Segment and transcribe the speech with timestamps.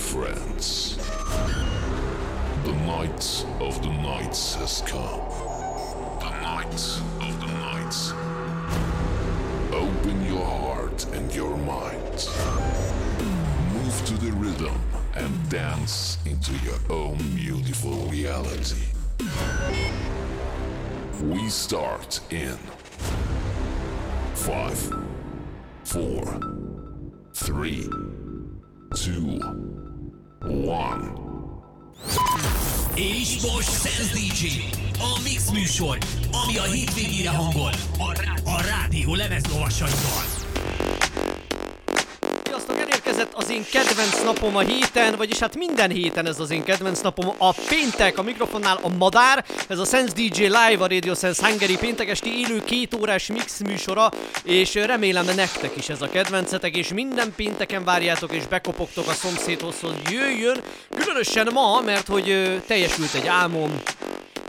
[0.00, 0.96] friends.
[2.64, 5.20] The night of the nights has come.
[6.20, 6.82] The night
[7.20, 8.12] of the nights.
[9.72, 12.28] Open your heart and your mind.
[13.74, 14.80] Move to the rhythm
[15.14, 18.86] and dance into your own beautiful reality.
[21.22, 22.56] We start in
[24.34, 24.78] five,
[25.84, 26.40] four,
[27.34, 27.88] three,
[28.94, 29.89] two, one.
[32.94, 34.68] És most Sense DJ,
[34.98, 35.98] a Mix műsor,
[36.44, 40.39] ami a hétvégére hangol, a, rá- a rádió lemezlovasaival.
[43.40, 47.32] Az én kedvenc napom a héten, vagyis hát minden héten ez az én kedvenc napom.
[47.38, 51.76] A péntek, a mikrofonnál a madár, ez a Sense DJ Live, a Radio Sense Hungary
[51.76, 54.10] péntek esti élő két órás mix műsora,
[54.44, 59.80] és remélem nektek is ez a kedvencetek, és minden pénteken várjátok és bekopogtok a szomszédhoz,
[59.80, 60.60] hogy jöjjön,
[60.96, 63.82] különösen ma, mert hogy ö, teljesült egy álmom,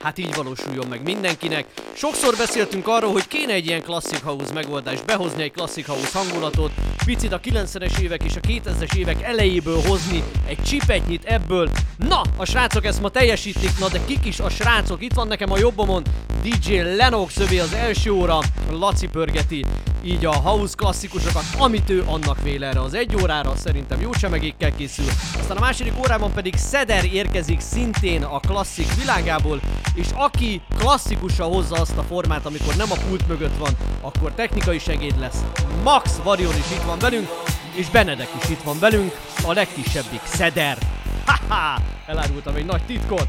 [0.02, 1.66] Hát így valósuljon meg mindenkinek.
[1.94, 6.72] Sokszor beszéltünk arról, hogy kéne egy ilyen Classic House megoldást, behozni egy Classic House hangulatot,
[7.06, 11.70] picit a 90-es évek és a 2000-es évek elejéből hozni egy csipetnyit ebből.
[11.98, 15.04] Na, a srácok ezt ma teljesítik, na de kik is a srácok?
[15.04, 16.04] Itt van nekem a jobbomon
[16.42, 18.40] DJ Lennox, övé az első óra,
[18.72, 19.66] Laci pörgeti
[20.04, 24.76] így a house klasszikusokat, amit ő annak vél erre az egy órára, szerintem jó csemegékkel
[24.76, 25.06] készül.
[25.40, 29.62] Aztán a második órában pedig Szeder érkezik szintén a klasszik világából,
[29.96, 34.80] és aki klasszikusan hozza azt a formát, amikor nem a pult mögött van, akkor technikai
[34.80, 35.44] segéd lesz.
[35.84, 37.28] Max Varion is itt van velünk,
[37.76, 39.12] és Benedek is itt van velünk,
[39.44, 40.78] a legkisebbik Szeder.
[41.26, 43.28] Haha, elárultam egy nagy titkot.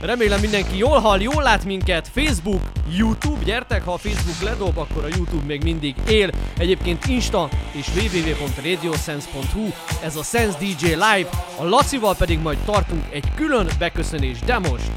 [0.00, 2.08] Remélem mindenki jól hall, jól lát minket.
[2.14, 6.30] Facebook, YouTube, gyertek, ha a Facebook ledob, akkor a YouTube még mindig él.
[6.58, 9.68] Egyébként Insta és www.radiosense.hu,
[10.02, 14.90] ez a Sense DJ Live, a Lacival pedig majd tartunk egy külön beköszönés, de most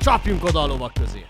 [0.00, 1.26] csapjunk oda a lovak közé.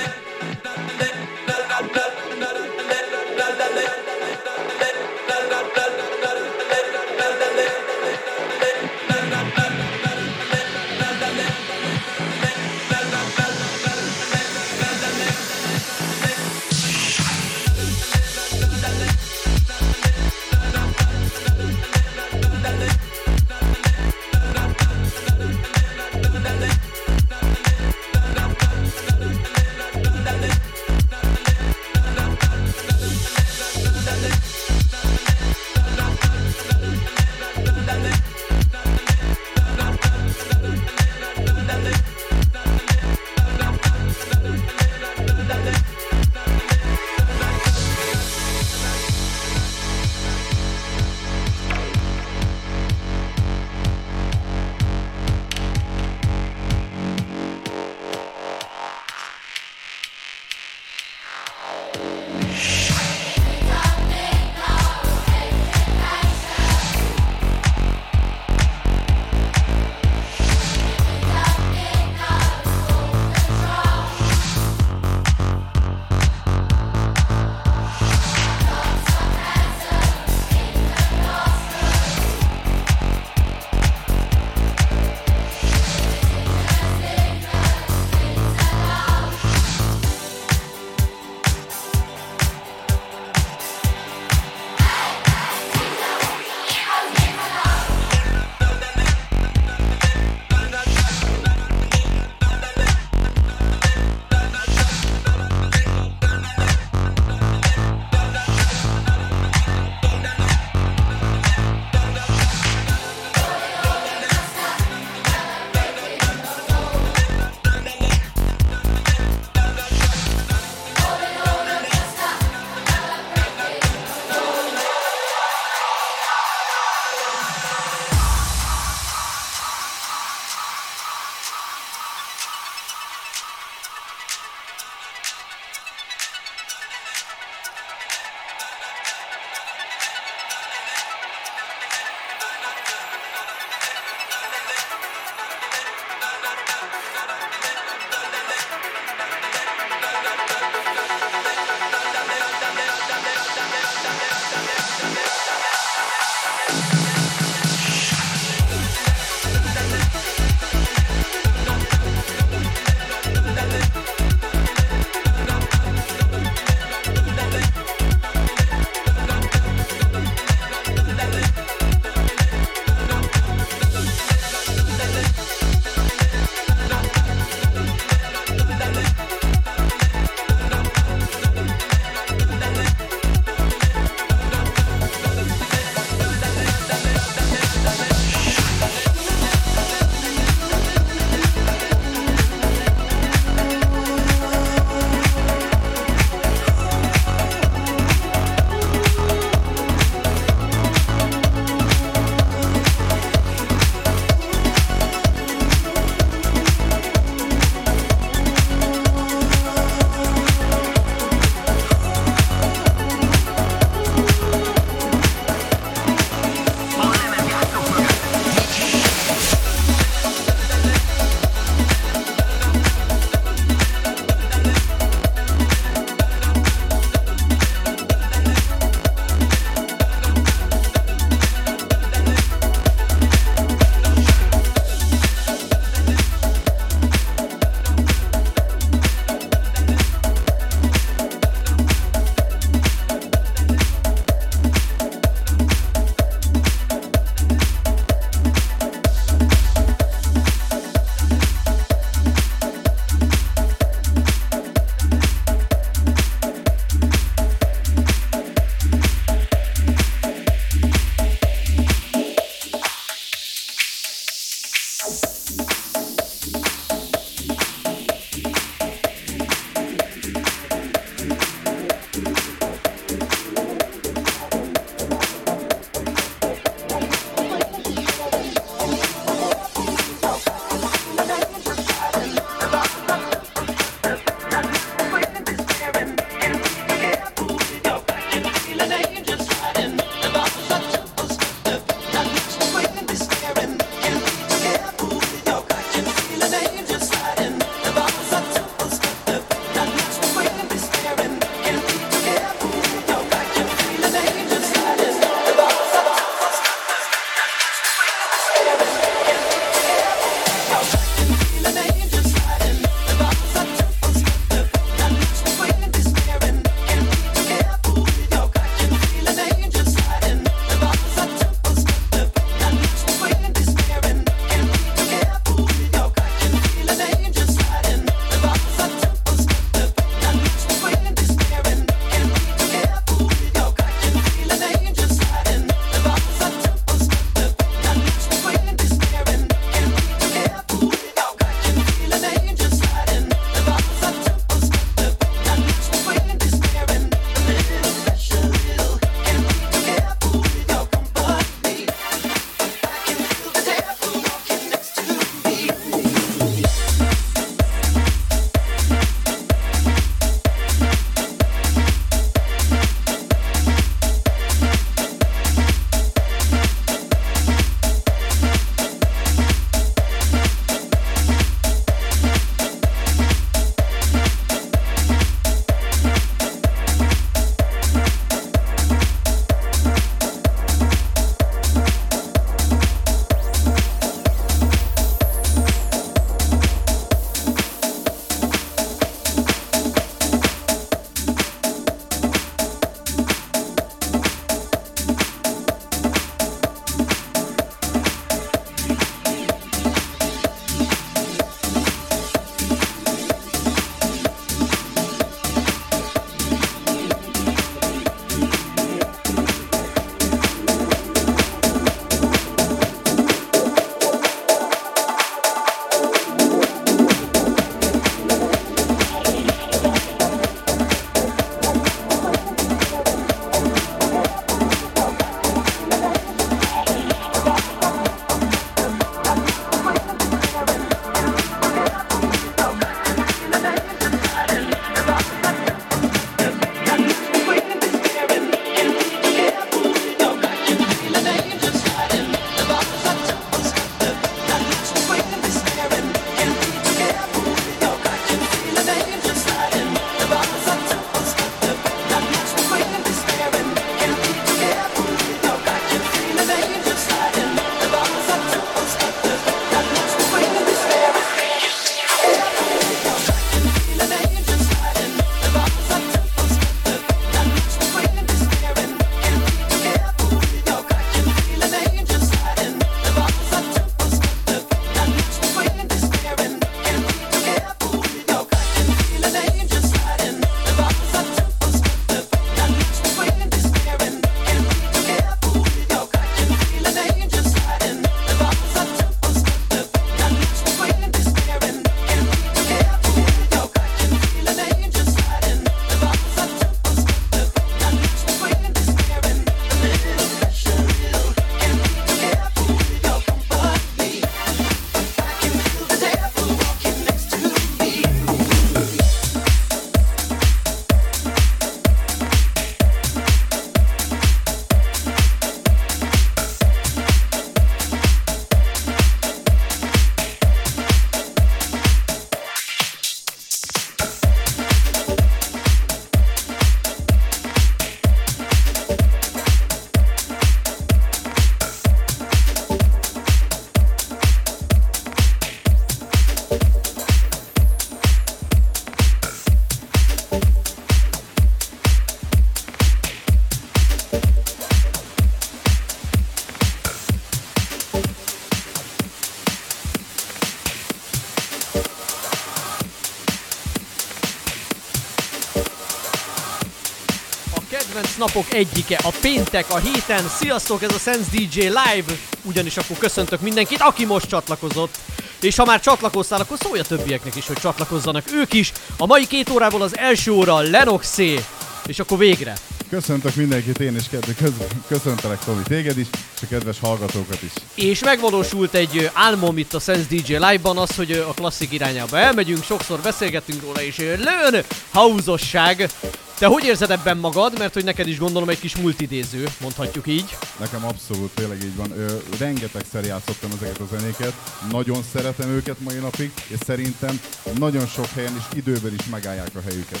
[558.16, 560.28] Kedvenc napok egyike, a péntek a héten.
[560.28, 562.14] Sziasztok, ez a Sense DJ Live.
[562.42, 564.98] Ugyanis akkor köszöntök mindenkit, aki most csatlakozott.
[565.40, 568.72] És ha már csatlakoztál, akkor szólj a többieknek is, hogy csatlakozzanak ők is.
[568.96, 571.44] A mai két órából az első óra Lenoxé.
[571.86, 572.56] És akkor végre.
[572.90, 574.08] Köszöntök mindenkit, én is
[574.38, 577.50] kedve, köszöntelek Tomi téged is, és a kedves hallgatókat is.
[577.74, 582.64] És megvalósult egy álmom itt a Sense DJ Live-ban az, hogy a klasszik irányába elmegyünk,
[582.64, 585.90] sokszor beszélgettünk róla, és lőn hauzosság.
[586.38, 587.58] Te hogy érzed ebben magad?
[587.58, 590.36] Mert hogy neked is gondolom egy kis multidéző, mondhatjuk így.
[590.58, 591.90] Nekem abszolút tényleg így van.
[591.98, 594.32] Ö, rengetegszer játszottam ezeket a zenéket,
[594.70, 597.20] nagyon szeretem őket mai napig, és szerintem
[597.58, 600.00] nagyon sok helyen is időben is megállják a helyüket.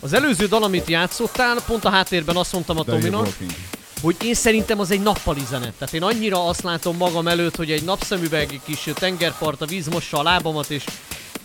[0.00, 3.28] Az előző dal, amit játszottál, pont a háttérben azt mondtam a Tominak,
[4.02, 5.72] hogy én szerintem az egy nappali zene.
[5.78, 9.86] Tehát én annyira azt látom magam előtt, hogy egy napszemüveg, egy kis tengerpart, a víz
[9.86, 10.84] mossa a lábamat, és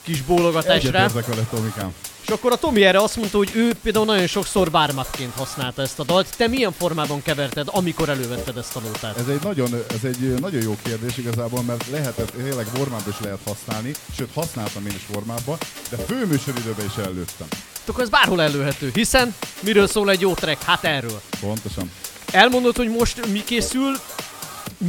[0.04, 1.04] kis bólogatás rá.
[1.04, 1.94] Egyetértek vele, Tomikám.
[2.32, 6.04] Akkor a Tomi erre azt mondta, hogy ő például nagyon sokszor bármatként használta ezt a
[6.04, 6.38] dalt.
[6.38, 9.18] Te milyen formában keverted, amikor elővetted ezt a nótát?
[9.18, 13.40] Ez egy, nagyon, ez egy nagyon jó kérdés igazából, mert lehetett, tényleg formában is lehet
[13.46, 15.58] használni, sőt használtam én is formában,
[15.90, 17.48] de főműsoridőben is előttem.
[17.86, 20.64] Akkor ez bárhol előhető, hiszen miről szól egy jó track?
[20.64, 21.22] Hát erről.
[21.40, 21.92] Pontosan.
[22.32, 23.96] Elmondod, hogy most mi készül,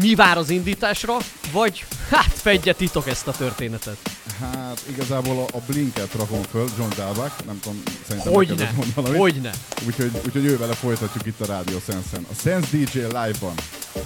[0.01, 1.17] mi vár az indításra,
[1.53, 3.97] vagy hát fedje titok ezt a történetet.
[4.41, 9.19] Hát igazából a, a Blinket rakom föl, John Dalbach, nem tudom, szerintem neked mond valamit.
[9.19, 9.51] hogyne.
[9.87, 12.27] Úgyhogy, úgyhogy ővele folytatjuk itt a Rádió Sense-en.
[12.31, 13.55] A Sense DJ live-ban.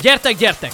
[0.00, 0.72] Gyertek, gyertek!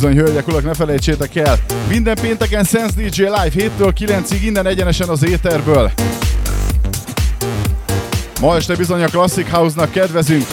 [0.00, 5.08] Bizony, hölgyek, urak, ne felejtsétek el, minden pénteken Sense DJ Live 7-től 9-ig innen egyenesen
[5.08, 5.90] az éterből.
[8.40, 10.46] Ma este bizony a Classic House-nak kedvezünk.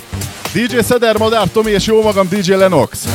[0.54, 3.08] DJ Szeder, Madár, Tomi és jó magam DJ Lenox.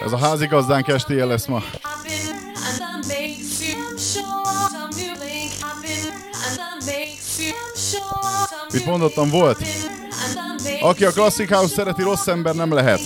[0.00, 1.62] Ez a házigazdánk estéje lesz ma.
[8.72, 9.58] you mondottam, volt?
[10.80, 13.00] Aki a Classic House szereti, rossz ember nem lehet.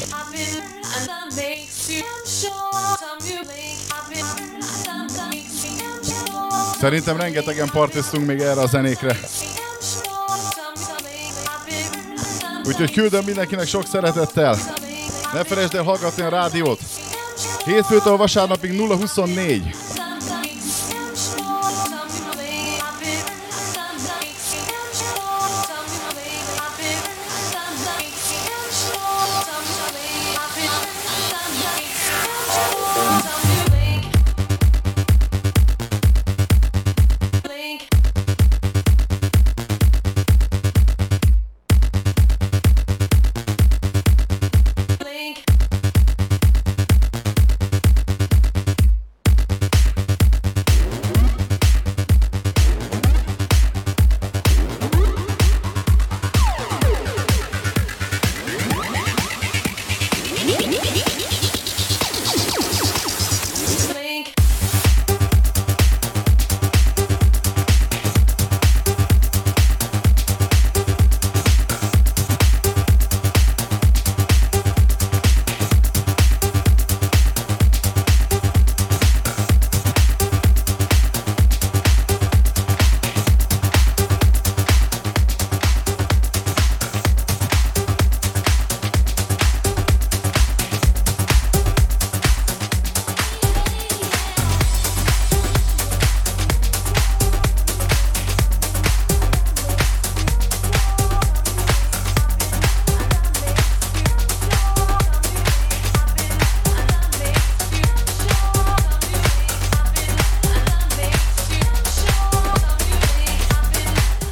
[6.81, 9.21] Szerintem rengetegen partiztunk még erre a zenékre.
[12.65, 14.57] Úgyhogy küldöm mindenkinek sok szeretettel.
[15.33, 16.81] Ne felejtsd el hallgatni a rádiót.
[17.65, 19.90] Hétfőtől vasárnapig 024.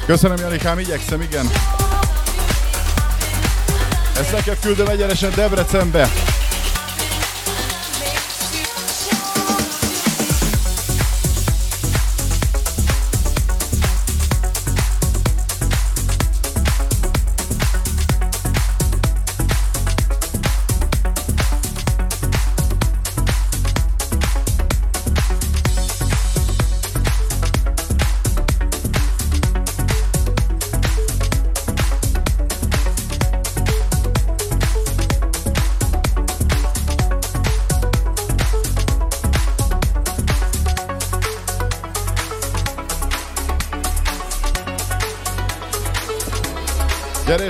[0.09, 1.49] Köszönöm, Janikám, igyekszem, igen.
[4.19, 6.09] Ezt neked küldöm egyenesen Debrecenbe.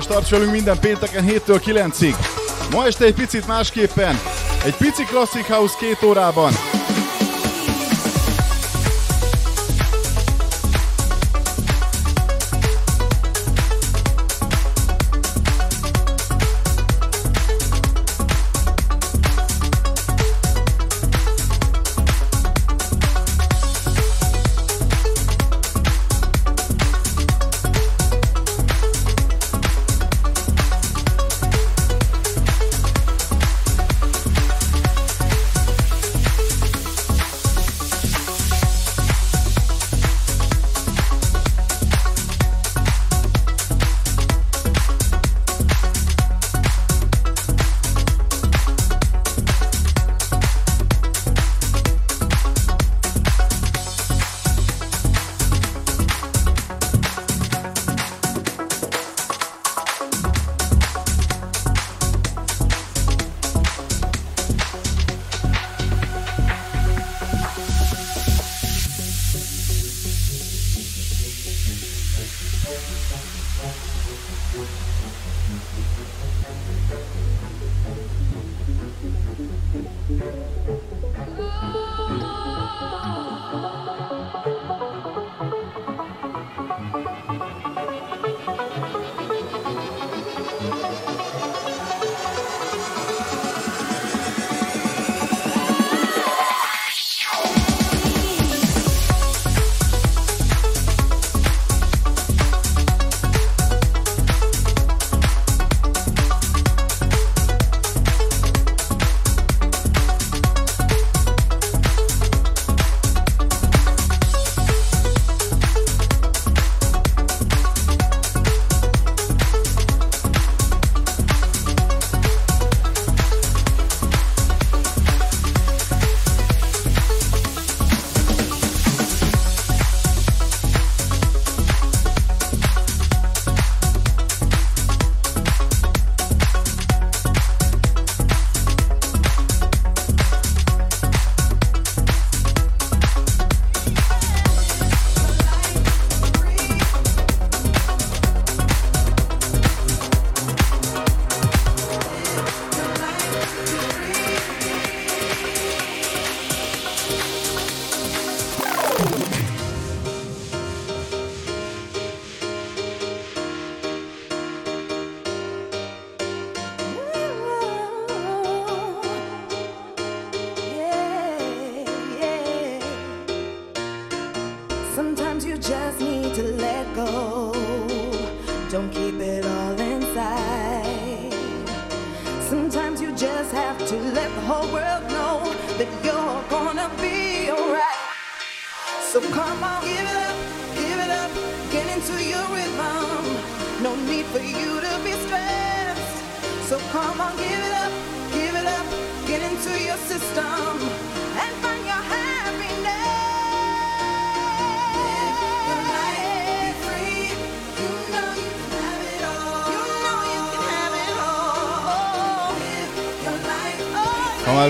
[0.09, 2.15] tarts velünk minden pénteken 7-től 9-ig.
[2.71, 4.19] Ma este egy picit másképpen,
[4.65, 6.51] egy pici Classic House két órában,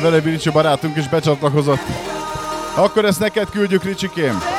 [0.09, 1.79] vele Ricsi barátunk is becsatlakozott.
[2.75, 4.58] Akkor ezt neked küldjük, Ricsikém!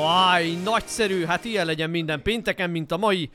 [0.00, 3.30] Váj, nagyszerű, hát ilyen legyen minden pénteken, mint a mai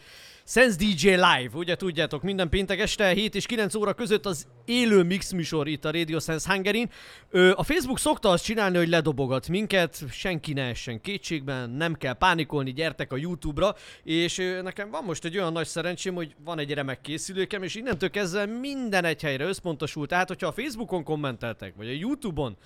[0.48, 5.04] Sense DJ Live, ugye tudjátok, minden péntek este 7 és 9 óra között az élő
[5.04, 6.88] mix műsor itt a Radio Sense Hungary.
[7.30, 12.14] Ö, a Facebook szokta azt csinálni, hogy ledobogat minket, senki ne essen kétségben, nem kell
[12.14, 16.74] pánikolni, gyertek a YouTube-ra, és nekem van most egy olyan nagy szerencsém, hogy van egy
[16.74, 21.88] remek készülékem, és innentől kezdve minden egy helyre összpontosult, tehát hogyha a Facebookon kommenteltek, vagy
[21.88, 22.58] a YouTube-on,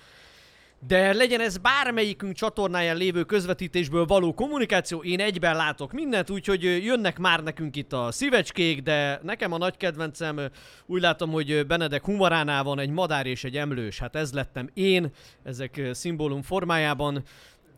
[0.86, 7.18] de legyen ez bármelyikünk csatornáján lévő közvetítésből való kommunikáció, én egyben látok mindent, úgyhogy jönnek
[7.18, 10.40] már nekünk itt a szívecskék, de nekem a nagy kedvencem,
[10.86, 15.10] úgy látom, hogy Benedek humoránál van egy madár és egy emlős, hát ez lettem én,
[15.42, 17.22] ezek szimbólum formájában,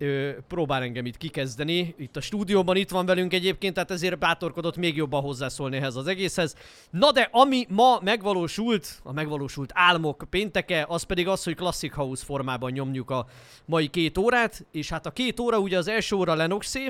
[0.02, 1.94] ö, próbál engem itt kikezdeni.
[1.98, 6.06] Itt a stúdióban itt van velünk egyébként, tehát ezért bátorkodott még jobban hozzászólni ehhez az
[6.06, 6.54] egészhez.
[6.90, 12.24] Na de ami ma megvalósult, a megvalósult álmok pénteke, az pedig az, hogy Classic House
[12.24, 13.26] formában nyomjuk a
[13.64, 16.88] mai két órát, és hát a két óra ugye az első óra Lenoxé,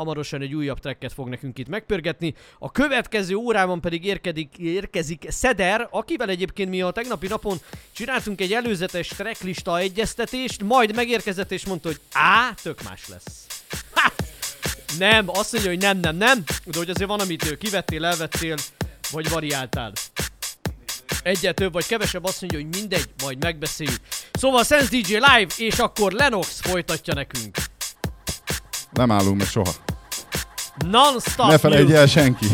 [0.00, 2.34] hamarosan egy újabb tracket fog nekünk itt megpörgetni.
[2.58, 7.60] A következő órában pedig érkedik, érkezik Szeder, akivel egyébként mi a tegnapi napon
[7.92, 13.46] csináltunk egy előzetes tracklista egyeztetést, majd megérkezett és mondta, hogy á, tök más lesz.
[13.94, 14.12] Ha!
[14.98, 18.56] Nem, azt mondja, hogy nem, nem, nem, de hogy azért van, amit kivettél, elvettél,
[19.10, 19.92] vagy variáltál.
[21.22, 24.00] Egyet több vagy kevesebb azt mondja, hogy mindegy, majd megbeszéljük.
[24.32, 27.56] Szóval Sense DJ Live, és akkor Lenox folytatja nekünk.
[28.90, 29.89] Nem állunk meg soha.
[30.84, 32.50] Non-stop Ne felejtj el senki.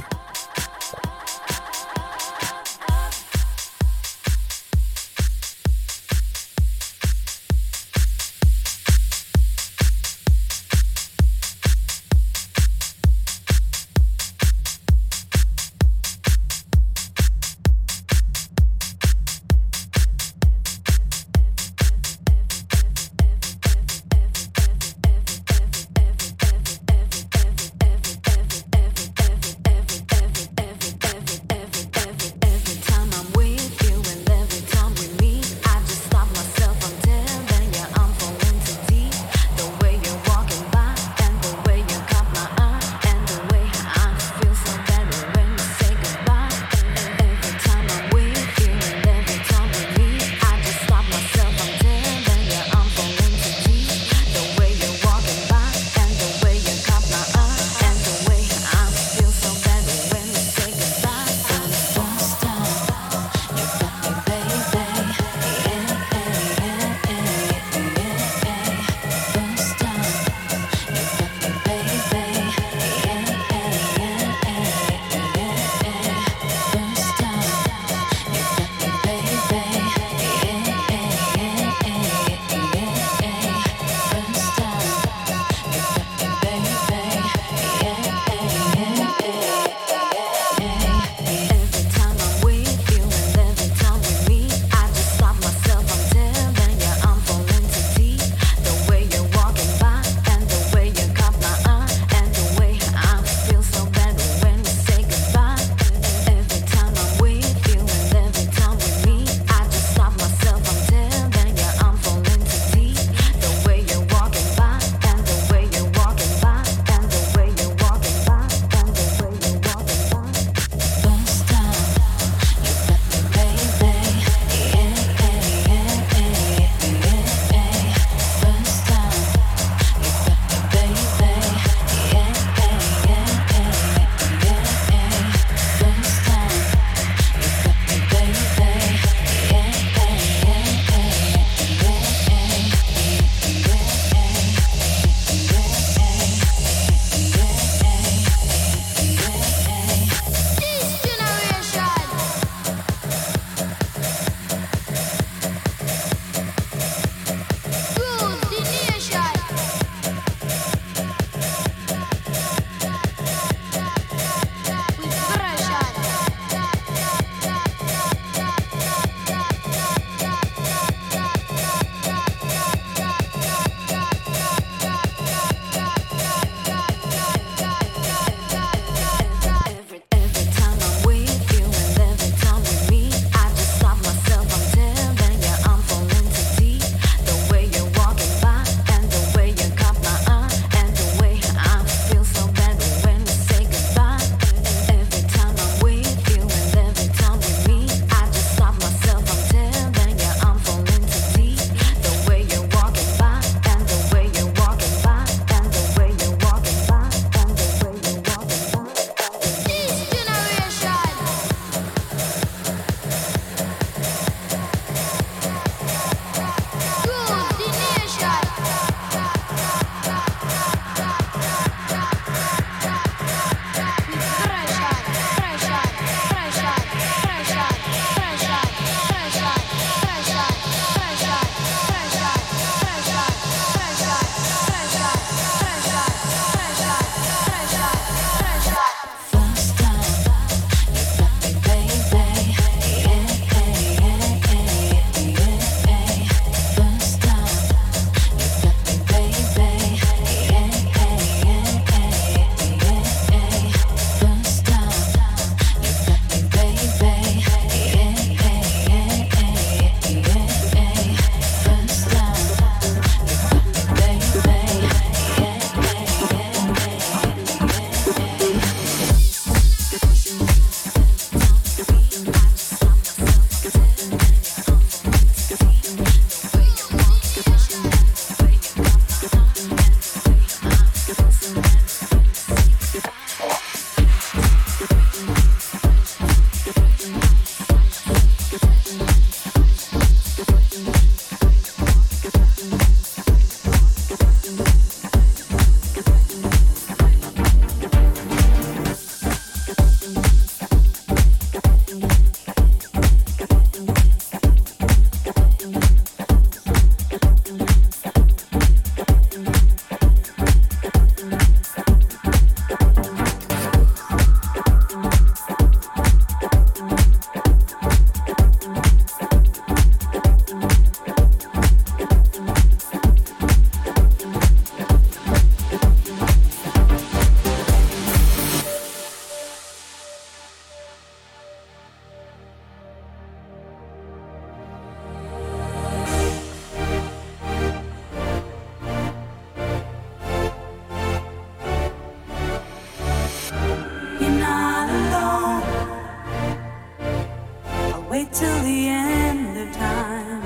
[348.63, 350.43] The end of time.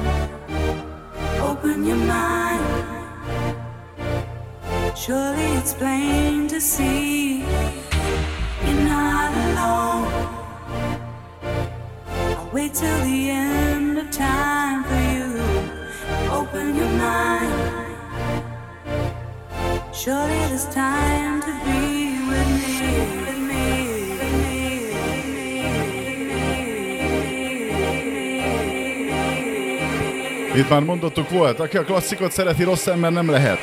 [1.40, 2.66] Open your mind.
[4.96, 7.38] Surely it's plain to see
[8.64, 10.06] you're not alone.
[12.08, 15.28] I'll wait till the end of time for you.
[16.30, 17.96] Open your mind.
[19.92, 23.24] Surely it's time to be with me.
[23.24, 23.39] With me.
[30.60, 33.58] Itt már mondottuk volt, aki a klasszikot szereti, rossz ember nem lehet.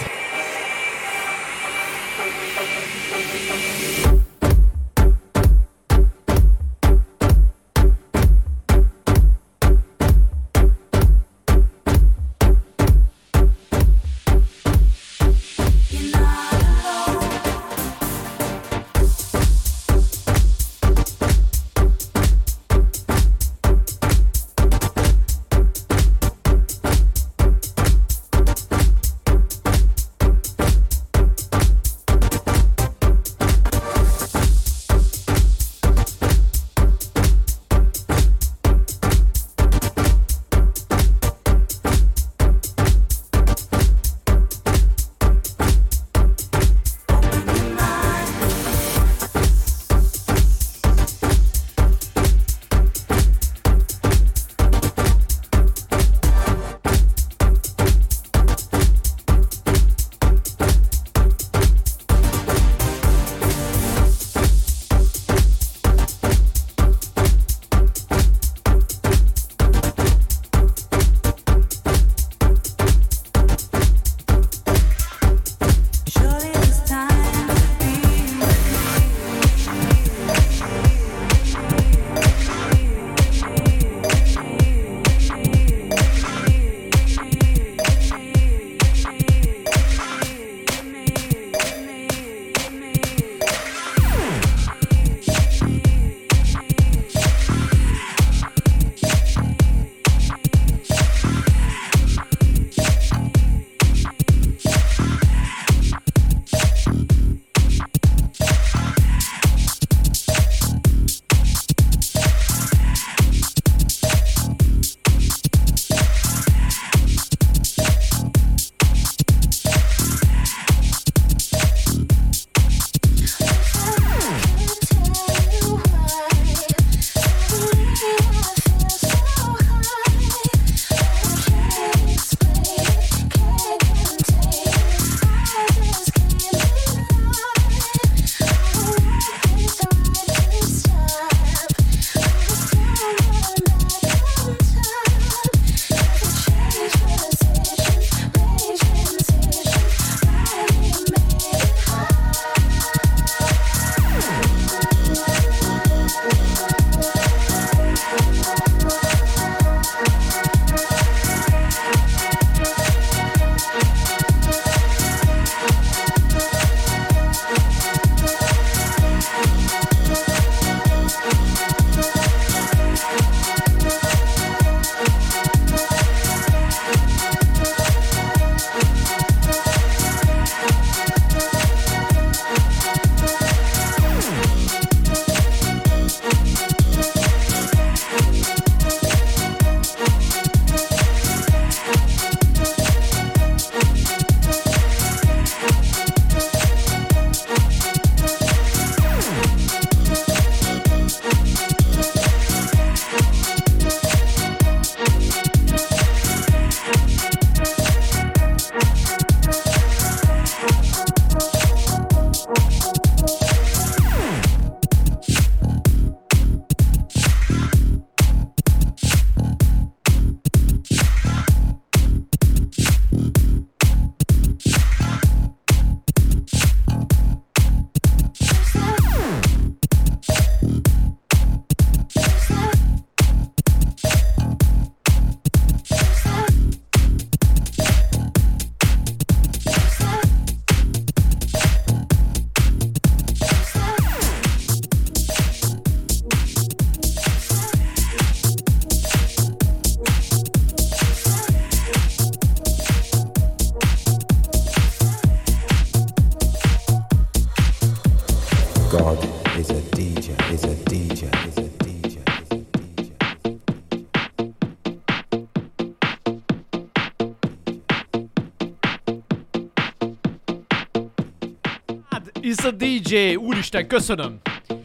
[273.68, 274.40] Úristen, köszönöm!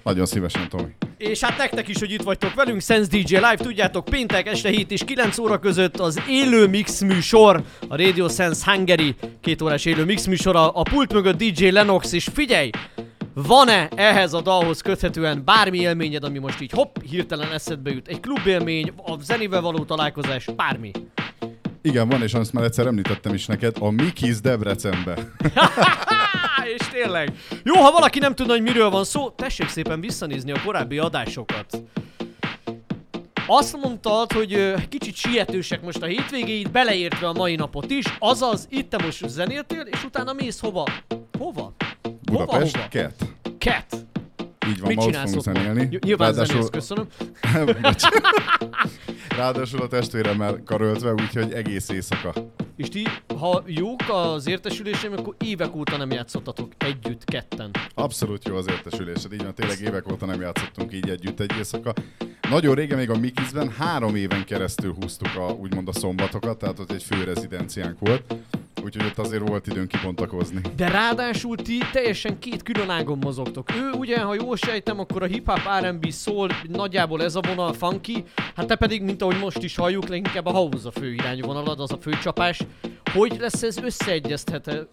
[0.05, 0.91] Nagyon szívesen, Tomi.
[1.17, 4.91] És hát nektek is, hogy itt vagytok velünk, Sense DJ Live, tudjátok, péntek este 7
[4.91, 10.05] és 9 óra között az élő mix műsor, a Radio Sense Hungary két órás élő
[10.05, 12.71] mix műsor, a, a pult mögött DJ Lenox, és figyelj!
[13.35, 18.09] Van-e ehhez a dalhoz köthetően bármi élményed, ami most így hopp, hirtelen eszedbe jut?
[18.09, 20.91] Egy klubélmény, a zenével való találkozás, bármi.
[21.83, 25.15] Igen, van, és azt már egyszer említettem is neked, a Mikis Debrecenbe.
[26.79, 27.33] És tényleg.
[27.65, 31.83] Jó, ha valaki nem tudna, hogy miről van szó, tessék szépen visszanézni a korábbi adásokat.
[33.47, 38.91] Azt mondtad, hogy kicsit sietősek most a hétvégéid, beleértve a mai napot is, azaz itt
[38.91, 40.85] te most zenéltél, és utána mész hova?
[41.39, 41.73] Hova?
[42.23, 42.89] Budapest, hova?
[42.89, 43.15] Ket.
[43.59, 44.12] Ket.
[44.69, 45.75] Így van, Mit csinálsz ott?
[45.75, 47.07] Ny- Nyilván zenész, köszönöm.
[49.37, 52.33] Ráadásul a testvéremmel karöltve, úgyhogy egész éjszaka.
[52.77, 53.07] És ti,
[53.39, 57.71] ha jók az értesüléseim, akkor évek óta nem játszottatok együtt, ketten.
[57.95, 61.93] Abszolút jó az értesülésed, így van, tényleg évek óta nem játszottunk így együtt egy éjszaka.
[62.51, 66.93] Nagyon régen még a Mikizben három éven keresztül húztuk a, úgymond a szombatokat, tehát ott
[66.93, 68.35] egy fő rezidenciánk volt,
[68.85, 70.61] úgyhogy ott azért volt időnk kibontakozni.
[70.77, 73.75] De ráadásul ti teljesen két külön ágon mozogtok.
[73.75, 78.25] Ő ugye, ha jól sejtem, akkor a hip-hop R&B szól, nagyjából ez a vonal funky,
[78.57, 81.81] hát te pedig, mint ahogy most is halljuk, leginkább a house a fő irányú vonalad,
[81.81, 82.61] az a főcsapás.
[83.13, 84.89] Hogy lesz ez összeegyeztethető,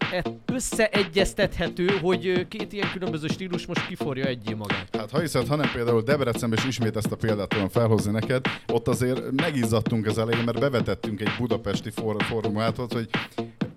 [0.46, 4.96] összeegyeztethető, hogy két ilyen különböző stílus most kiforja egyé magát?
[4.98, 8.88] Hát ha hiszed, hanem például Debrecenben is ismét ezt a példát tudom felhozni neked, ott
[8.88, 13.10] azért megizzadtunk az elején, mert bevetettünk egy budapesti for- formátot, hogy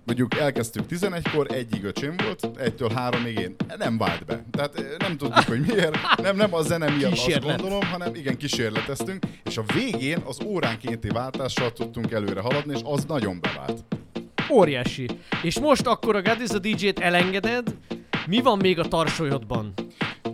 [0.05, 3.55] mondjuk elkezdtük 11-kor, egyig öcsém volt, egytől háromig én.
[3.77, 4.43] Nem vált be.
[4.51, 5.97] Tehát eh, nem tudjuk, hogy miért.
[6.21, 7.59] Nem, nem a zene miatt azt Kísérlet.
[7.59, 13.05] gondolom, hanem igen, kísérleteztünk, és a végén az óránkénti váltással tudtunk előre haladni, és az
[13.05, 13.83] nagyon bevált.
[14.51, 15.09] Óriási.
[15.41, 17.75] És most akkor a God is a DJ-t elengeded,
[18.27, 19.73] mi van még a tarsolyodban?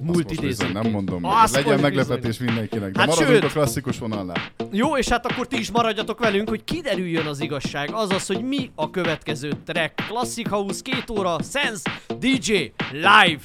[0.01, 0.47] Múlt idéző.
[0.47, 1.31] bizony nem mondom, meg.
[1.33, 2.91] Azt legyen meglepetés mindenkinek.
[2.91, 3.43] De Hát maradunk sőt.
[3.43, 4.37] a klasszikus vonalnál.
[4.71, 7.89] Jó, és hát akkor ti is maradjatok velünk, hogy kiderüljön az igazság.
[7.93, 9.93] Azaz, hogy mi a következő track.
[10.07, 12.51] Classic House, két óra, Sense, DJ,
[12.91, 13.41] live.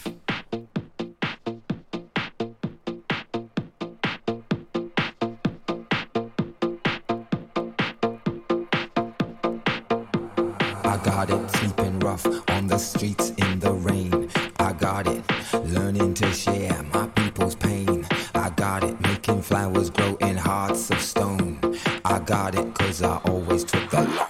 [10.84, 14.11] I got it, sleeping rough on the streets in the rain.
[14.74, 15.22] I got it,
[15.66, 18.04] learning to share my people's pain.
[18.34, 21.60] I got it, making flowers grow in hearts of stone.
[22.04, 24.23] I got it, cause I always took the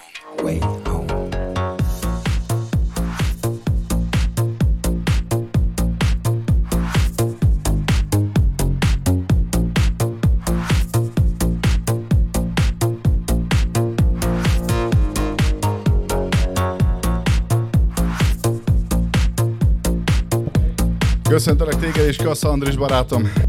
[22.67, 23.44] és Kassa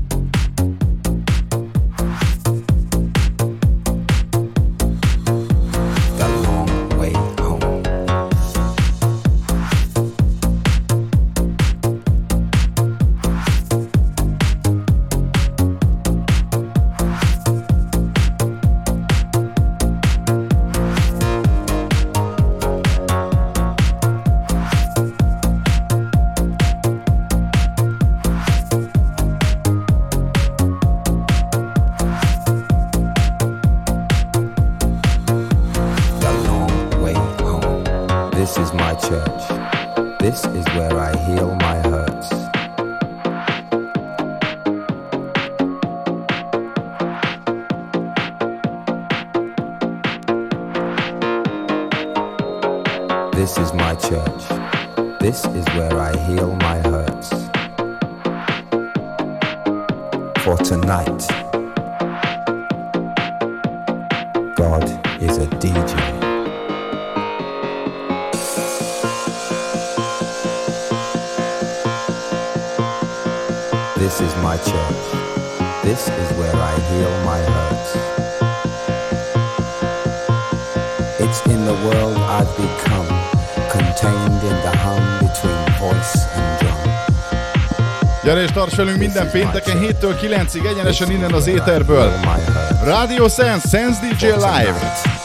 [88.67, 92.13] tarts velünk minden pénteken 7-től 9-ig egyenesen innen az éterből.
[92.85, 95.16] Radio Sense, Sense DJ Live.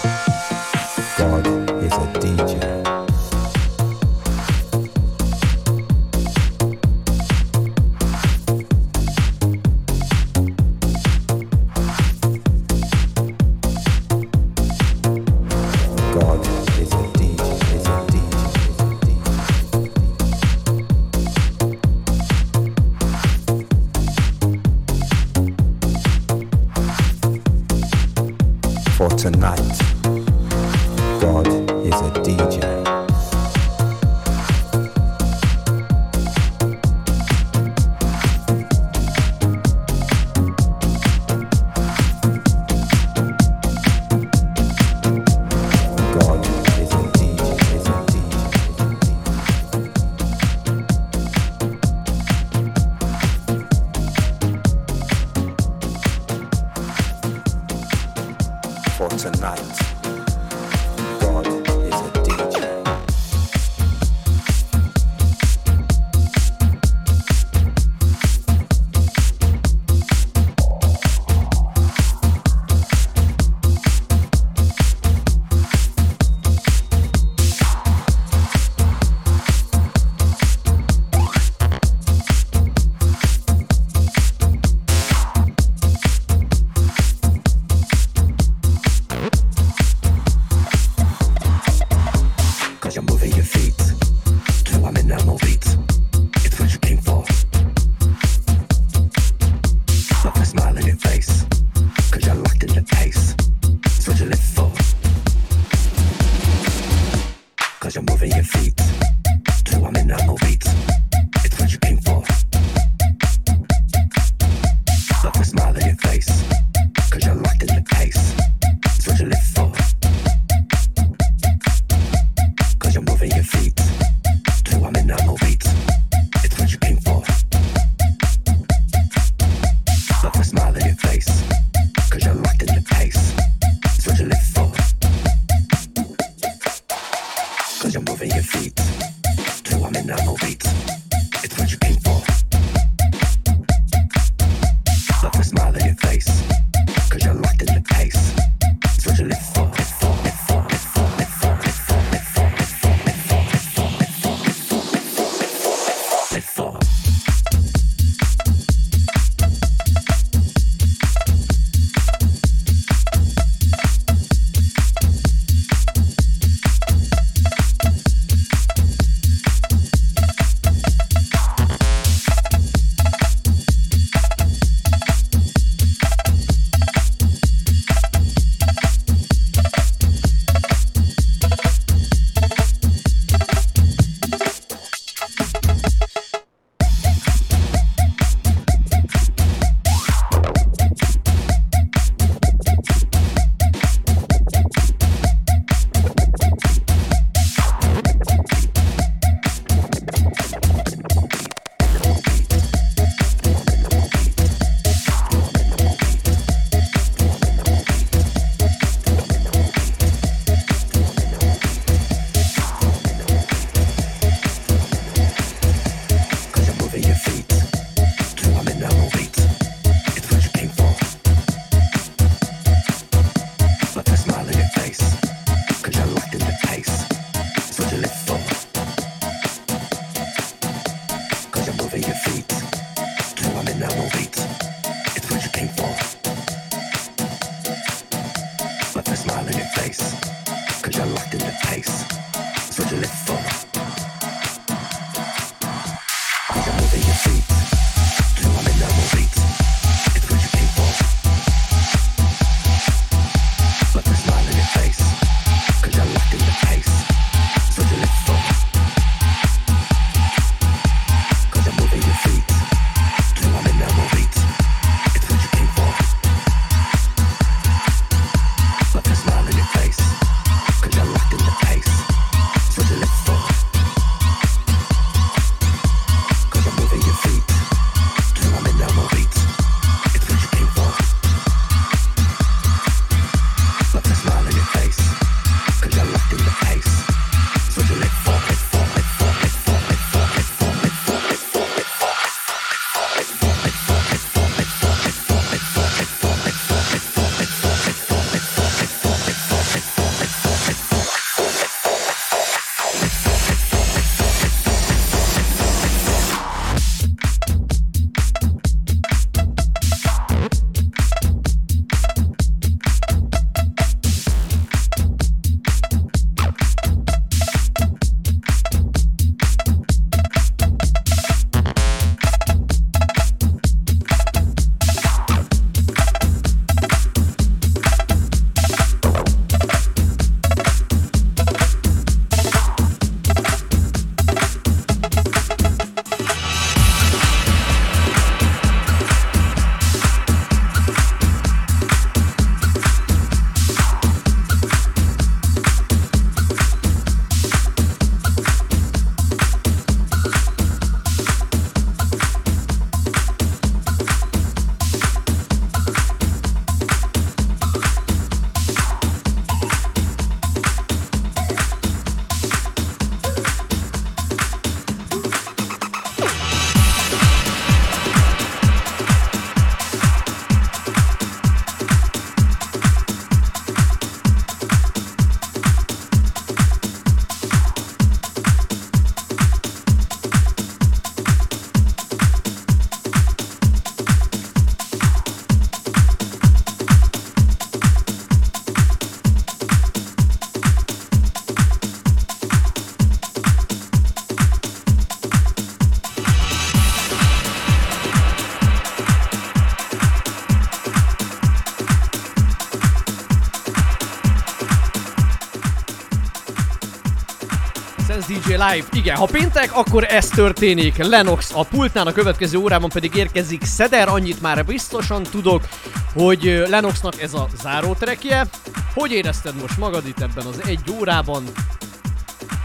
[408.69, 408.87] Live.
[408.91, 410.97] Igen, ha péntek, akkor ez történik.
[410.97, 415.67] Lenox a pultnál, a következő órában pedig érkezik Szeder, annyit már biztosan tudok,
[416.13, 418.47] hogy Lenoxnak ez a záró trekje.
[418.93, 421.43] Hogy érezted most magad itt ebben az egy órában?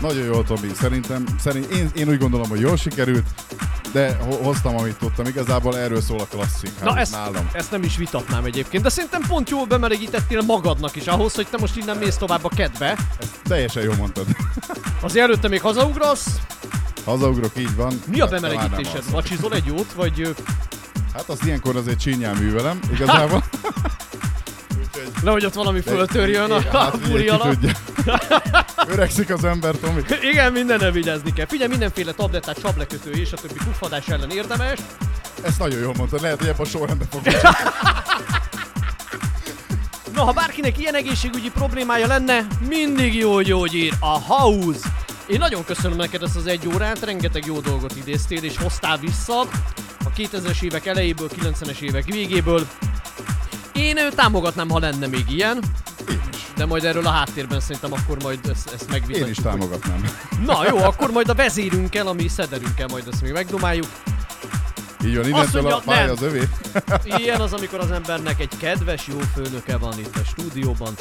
[0.00, 0.70] Nagyon jól, Tomi.
[0.74, 3.24] Szerintem, szerint, én, én úgy gondolom, hogy jól sikerült,
[3.92, 5.26] de ho- hoztam, amit tudtam.
[5.26, 6.70] Igazából erről szól a klasszik.
[6.82, 7.50] Na hát, ezt, nálam.
[7.52, 11.56] ezt nem is vitatnám egyébként, de szerintem pont jól bemelegítettél magadnak is ahhoz, hogy te
[11.60, 12.96] most innen mész tovább a kedve.
[13.20, 14.26] Ezt teljesen jól mondtad.
[15.06, 16.26] Azért előtte még hazaugrasz.
[17.04, 18.00] Hazaugrok, így van.
[18.06, 18.98] Mi a bemelegítésed?
[18.98, 19.10] az.
[19.10, 20.34] Vacsizol egy jót, vagy...
[21.14, 23.44] Hát azt ilyenkor azért csínyán művelem, igazából.
[24.78, 27.58] Úgyhogy Nehogy ott valami föltörjön a, hát, a alatt.
[28.92, 30.02] Öregszik az ember, Tomi.
[30.22, 31.46] Igen, mindenre vigyázni kell.
[31.46, 34.78] Figyelj, mindenféle tablettát, sablekötő és a többi puffadás ellen érdemes.
[35.42, 37.32] Ezt nagyon jól mondtad, lehet, hogy ebben a sorrendben fogom.
[40.16, 44.88] Na, ha bárkinek ilyen egészségügyi problémája lenne, mindig jó gyógyír a House.
[45.26, 49.40] Én nagyon köszönöm neked ezt az egy órát, rengeteg jó dolgot idéztél és hoztál vissza
[50.04, 52.66] a 2000-es évek elejéből, 90-es évek végéből.
[53.72, 55.62] Én támogatnám, ha lenne még ilyen,
[56.56, 59.26] de majd erről a háttérben szerintem akkor majd ezt, ezt megvitatjuk.
[59.26, 60.04] Én is hogy- támogatnám.
[60.44, 63.86] Na jó, akkor majd a vezérünkkel, ami szederünkkel majd ezt még megdomáljuk.
[65.04, 66.10] Így van, innentől mondja, a pálya nem.
[66.10, 66.48] az övé.
[67.04, 70.94] Ilyen az, amikor az embernek egy kedves, jó főnöke van itt a stúdióban.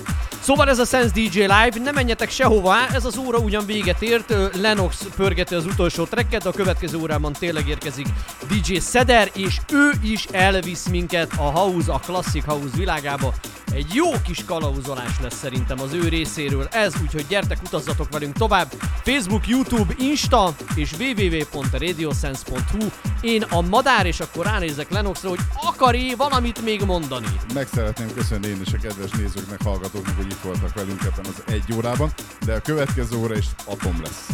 [0.46, 4.32] Szóval ez a Sense DJ Live, ne menjetek sehova, ez az óra ugyan véget ért,
[4.32, 8.08] ö, Lennox pörgeti az utolsó tracket, de a következő órában tényleg érkezik
[8.48, 13.34] DJ Seder, és ő is elvisz minket a house, a classic house világába.
[13.74, 18.72] Egy jó kis kalauzolás lesz szerintem az ő részéről ez, úgyhogy gyertek, utazzatok velünk tovább.
[19.04, 22.88] Facebook, YouTube, Insta és www.radiosense.hu
[23.22, 27.28] Én a madár, és akkor ránézek Lennoxra, hogy akar-e valamit még mondani.
[27.54, 31.54] Meg szeretném köszönni én is a kedves nézőknek, hallgatóknak, hogy itt voltak velünk ebben az
[31.54, 32.12] egy órában,
[32.46, 34.28] de a következő óra is atom lesz.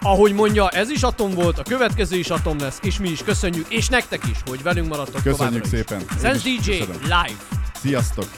[0.00, 3.66] Ahogy mondja, ez is atom volt, a következő is atom lesz, és mi is köszönjük,
[3.68, 6.02] és nektek is, hogy velünk maradtok Köszönjük szépen.
[6.20, 7.00] Sense DJ köszönöm.
[7.02, 7.38] live.
[7.80, 8.28] Sziasztok!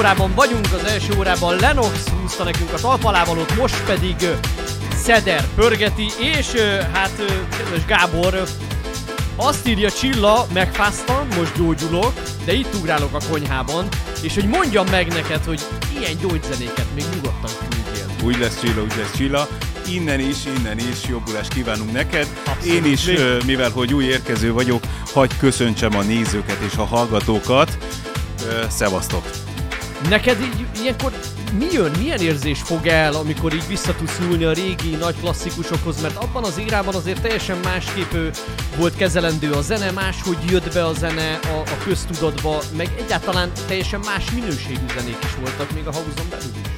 [0.00, 4.14] Órában vagyunk, az első órában Lenox húzta nekünk a talpalávalót, most pedig
[5.02, 6.46] Szeder pörgeti, és
[6.92, 7.10] hát
[7.56, 8.42] kedves Gábor,
[9.36, 12.12] azt írja Csilla, megfáztam, most gyógyulok,
[12.44, 13.88] de itt ugrálok a konyhában,
[14.22, 15.60] és hogy mondjam meg neked, hogy
[15.98, 18.06] ilyen gyógyzenéket még nyugodtan küldjél.
[18.22, 19.48] Úgy lesz Csilla, úgy lesz Csilla.
[19.88, 22.26] Innen is, innen is jobbulást kívánunk neked.
[22.46, 22.74] Abszolút.
[22.74, 23.04] Én is,
[23.46, 24.82] mivel hogy új érkező vagyok,
[25.12, 27.78] hagy köszöntsem a nézőket és a hallgatókat.
[28.68, 29.39] Szevasztok!
[30.08, 31.12] Neked így ilyenkor
[31.58, 36.00] mi jön, milyen érzés fog el, amikor így vissza tudsz nyúlni a régi nagy klasszikusokhoz,
[36.02, 38.36] mert abban az érában azért teljesen másképp
[38.76, 44.00] volt kezelendő a zene, máshogy jött be a zene a, a köztudatba, meg egyáltalán teljesen
[44.00, 46.68] más minőségű zenék is voltak még a hauzon belül is.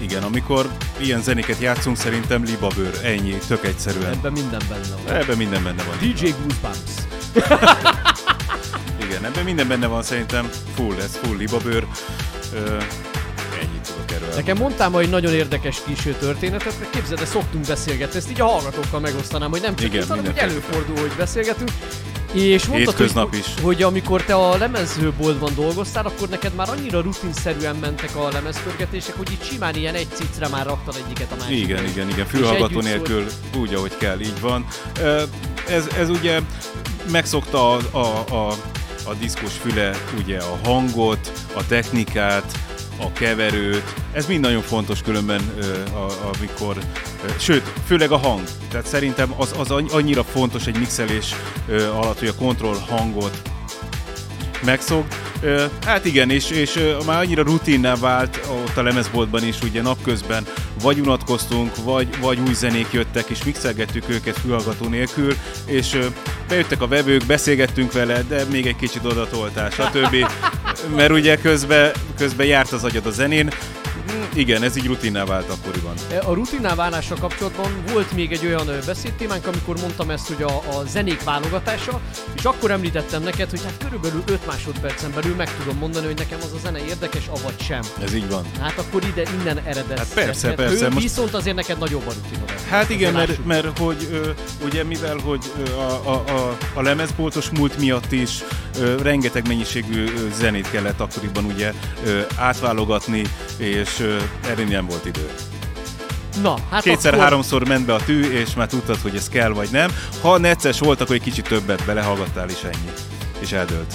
[0.00, 0.68] Igen, amikor
[0.98, 4.12] ilyen zenéket játszunk, szerintem libabőr, ennyi, tök egyszerűen.
[4.12, 5.16] Ebben minden benne van.
[5.16, 5.96] Ebben minden benne van.
[5.98, 6.92] DJ Goosebumps.
[9.04, 10.50] Igen, ebben minden benne van szerintem.
[10.74, 11.86] Full, ez full libabőr.
[12.54, 12.58] Ö,
[13.60, 14.34] ennyit tudok erről.
[14.34, 18.40] Nekem mondtál ma egy nagyon érdekes kis történetet, mert képzeld, de szoktunk beszélgetni, ezt így
[18.40, 21.70] a hallgatókkal megosztanám, hogy nem csak Igen, itt, hanem hogy előfordul, hogy beszélgetünk.
[22.34, 23.46] És mondtad, hogy, is.
[23.62, 29.30] hogy amikor te a lemezboltban dolgoztál, akkor neked már annyira rutinszerűen mentek a lemezpörgetések, hogy
[29.30, 31.56] itt simán ilyen egy cicre már raktad egyiket a másikra.
[31.56, 33.26] Igen, igen, igen, fülhallgató nélkül
[33.56, 34.66] úgy, ahogy kell, így van.
[35.68, 36.40] Ez, ez ugye
[37.10, 38.54] megszokta a, a, a,
[39.04, 42.58] a diszkos füle ugye a hangot, a technikát,
[43.00, 43.94] a keverőt.
[44.12, 45.40] Ez mind nagyon fontos különben,
[46.34, 46.78] amikor,
[47.38, 48.42] sőt, főleg a hang.
[48.70, 51.34] Tehát szerintem az, az annyira fontos egy mixelés
[51.70, 53.42] alatt, hogy a kontroll hangot
[54.64, 55.06] megszok.
[55.84, 60.46] Hát igen, és, és már annyira rutinná vált ott a lemezboltban is, ugye napközben
[60.82, 65.34] vagy unatkoztunk, vagy, vagy új zenék jöttek, és mixelgettük őket fülhallgató nélkül,
[65.66, 65.98] és
[66.48, 70.16] bejöttek a vevők, beszélgettünk vele, de még egy kicsit odatoltál, stb.
[70.96, 73.50] Mert ugye közben, közben járt az agyad a zenén.
[74.34, 75.94] Igen, ez így rutinná vált akkoriban.
[76.10, 80.56] E, A rutinál válással kapcsolatban volt még egy olyan beszédtémánk, amikor mondtam ezt, hogy a,
[80.78, 82.00] a zenék válogatása,
[82.36, 86.38] és akkor említettem neked, hogy hát körülbelül 5 másodpercen belül meg tudom mondani, hogy nekem
[86.42, 87.80] az a zene érdekes, avagy sem.
[88.02, 88.44] Ez így van.
[88.60, 89.98] Hát akkor ide innen eredet.
[89.98, 92.50] Hát persze, persze, Ő most- viszont azért neked nagyobb a rutinod.
[92.68, 93.44] Hát igen, mert, lássuk.
[93.44, 94.30] mert hogy ö,
[94.64, 98.30] ugye mivel, hogy a, a, a, a lemezboltos múlt miatt is
[98.80, 100.04] ö, rengeteg mennyiségű
[100.38, 101.72] zenét kellett akkoriban ugye
[102.06, 103.22] ö, átválogatni,
[103.56, 103.98] és
[104.48, 105.30] erre nem volt idő.
[106.42, 109.90] Na, hát Kétszer-háromszor ment be a tű, és már tudtad, hogy ez kell vagy nem.
[110.22, 112.92] Ha necces volt, akkor egy kicsit többet belehallgattál, és ennyi.
[113.38, 113.94] És eldőlt.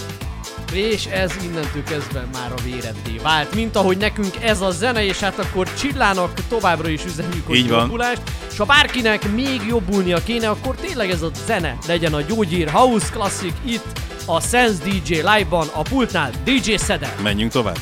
[0.74, 5.20] És ez innentől kezdve már a véreddé vált, mint ahogy nekünk ez a zene, és
[5.20, 7.58] hát akkor Csillának továbbra is üzenjük, van.
[7.58, 8.22] jobbulást.
[8.52, 13.08] És ha bárkinek még jobbulnia kéne, akkor tényleg ez a zene legyen a gyógyír House
[13.12, 17.16] Classic itt a Sense DJ Live-ban, a pultnál DJ Szedel.
[17.24, 17.78] Menjünk tovább.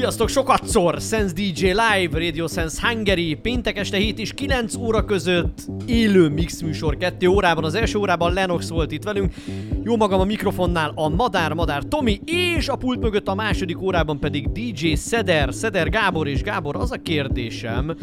[0.00, 1.00] Sziasztok, sokatszor!
[1.00, 6.60] Sense DJ Live, Radio Sense Hungary, péntek este 7 és 9 óra között élő mix
[6.60, 7.64] műsor 2 órában.
[7.64, 9.34] Az első órában Lennox volt itt velünk,
[9.82, 14.18] jó magam a mikrofonnál a Madár Madár Tomi, és a pult mögött a második órában
[14.18, 17.96] pedig DJ Szeder, Szeder Gábor és Gábor, az a kérdésem,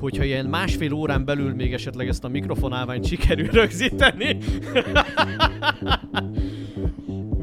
[0.00, 4.36] hogyha ilyen másfél órán belül még esetleg ezt a mikrofonálványt sikerül rögzíteni.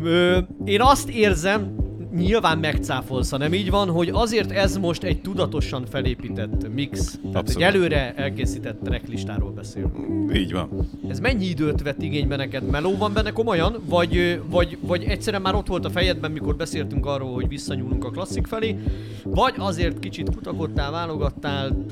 [0.04, 1.85] Ö, én azt érzem,
[2.16, 7.20] nyilván megcáfolsz, nem így van, hogy azért ez most egy tudatosan felépített mix.
[7.22, 7.62] Tehát Abszolút.
[7.62, 9.92] egy előre elkészített tracklistáról beszél.
[10.34, 10.70] Így van.
[11.08, 12.70] Ez mennyi időt vett igénybe neked?
[12.70, 13.76] Meló van benne komolyan?
[13.86, 18.10] Vagy, vagy, vagy egyszerűen már ott volt a fejedben, mikor beszéltünk arról, hogy visszanyúlunk a
[18.10, 18.76] klasszik felé?
[19.24, 21.86] Vagy azért kicsit kutakodtál, válogattál,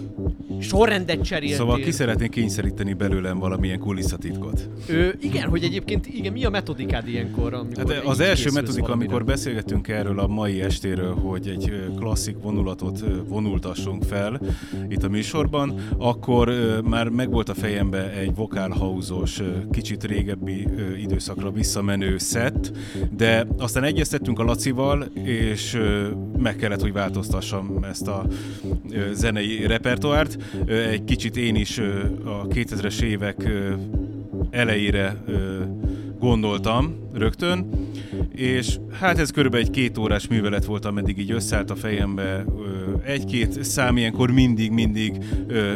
[0.60, 1.58] sorrendet cseréltél?
[1.58, 4.70] Szóval ki szeretnék kényszeríteni belőlem valamilyen kulisszatitkot.
[4.88, 7.54] Ö, igen, hogy egyébként igen, mi a metodikád ilyenkor?
[7.54, 13.04] Amikor Hát az első metodika, amikor beszélgettünk erről a mai estéről, hogy egy klasszik vonulatot
[13.28, 14.42] vonultassunk fel
[14.90, 16.54] itt a műsorban, akkor
[16.84, 20.68] már megvolt a fejembe egy vokálhauzos, kicsit régebbi
[21.02, 22.72] időszakra visszamenő szett,
[23.18, 25.80] de aztán egyeztettünk a Lacival, és
[26.38, 28.26] meg kellett, hogy változtassam ezt a
[29.14, 31.78] zenei repertoárt, egy kicsit én is
[32.24, 33.49] a 2000-es évek
[34.49, 35.24] elejére
[36.20, 37.70] gondoltam rögtön,
[38.32, 42.45] és hát ez körülbelül egy két órás művelet volt, ameddig így összeállt a fejembe.
[43.06, 45.18] Egy-két szám ilyenkor mindig-mindig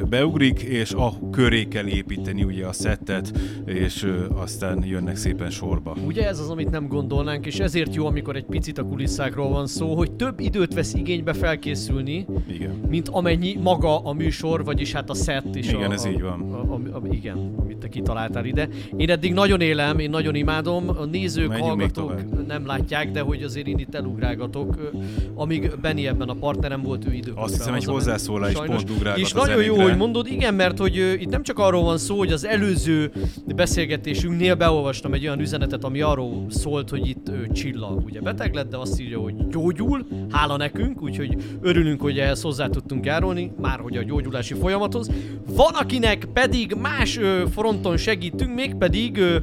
[0.10, 5.96] beugrik, és a köré kell építeni ugye a szettet, és aztán jönnek szépen sorba.
[6.06, 9.68] Ugye ez az, amit nem gondolnánk, és ezért jó, amikor egy picit a kulisszákról van
[9.68, 12.82] szó, hogy több időt vesz igénybe felkészülni, Igen.
[12.90, 15.68] mint amennyi maga a műsor, vagyis hát a set is.
[15.72, 16.54] Igen, a, ez a, így van.
[16.54, 18.70] A, a, a, igen, amit te kitaláltál ide.
[18.98, 23.44] Én eddig nagyon élem, én nagyon imádom, a nézők, Menjünk hallgatók nem látják, de hogy
[23.44, 24.98] azért én itt elugrálgatok, ö,
[25.36, 27.44] amíg Benny ebben a partnerem volt, ő időközben.
[27.44, 30.96] Azt hiszem, egy hozzászólás is pont ugrálgat És nagyon jó, hogy mondod, igen, mert hogy
[30.96, 33.12] itt nem csak arról van szó, hogy az előző
[33.56, 38.70] beszélgetésünknél beolvastam egy olyan üzenetet, ami arról szólt, hogy itt ö, Csilla ugye beteg lett,
[38.70, 43.80] de azt írja, hogy gyógyul, hála nekünk, úgyhogy örülünk, hogy ehhez hozzá tudtunk járulni, már
[43.80, 45.10] hogy a gyógyulási folyamathoz.
[45.56, 49.38] Van, akinek pedig más ö, fronton segítünk, mégpedig ö,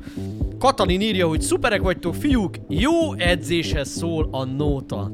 [0.59, 5.11] Katalin írja, hogy szuperek vagytok, fiúk, jó edzéshez szól a nóta.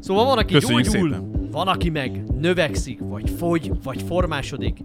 [0.00, 1.48] Szóval van, aki Köszönjük gyógyul, szépen.
[1.50, 4.78] van, aki meg növekszik, vagy fogy, vagy formásodik.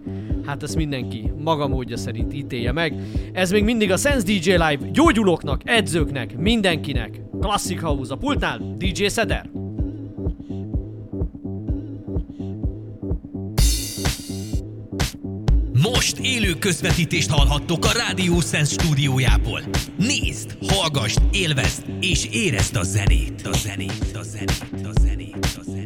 [0.46, 2.94] Hát ezt mindenki maga módja szerint ítélje meg.
[3.32, 7.20] Ez még mindig a Sense DJ Live gyógyulóknak, edzőknek, mindenkinek.
[7.40, 9.50] Classic House a pultnál, DJ Szeder.
[15.82, 19.62] Most élő közvetítést hallhattok a Rádió Sense stúdiójából.
[19.98, 25.79] Nézd, hallgassd, élvezd és érezd a zenét, a zenét, a zenét, a zenét, a zenét,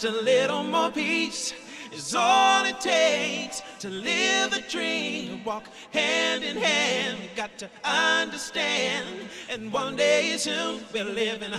[0.00, 1.52] just a little more peace
[1.92, 5.44] is all it takes to live the dream.
[5.44, 9.06] Walk hand in hand, got to understand.
[9.50, 11.52] And one day soon we'll live in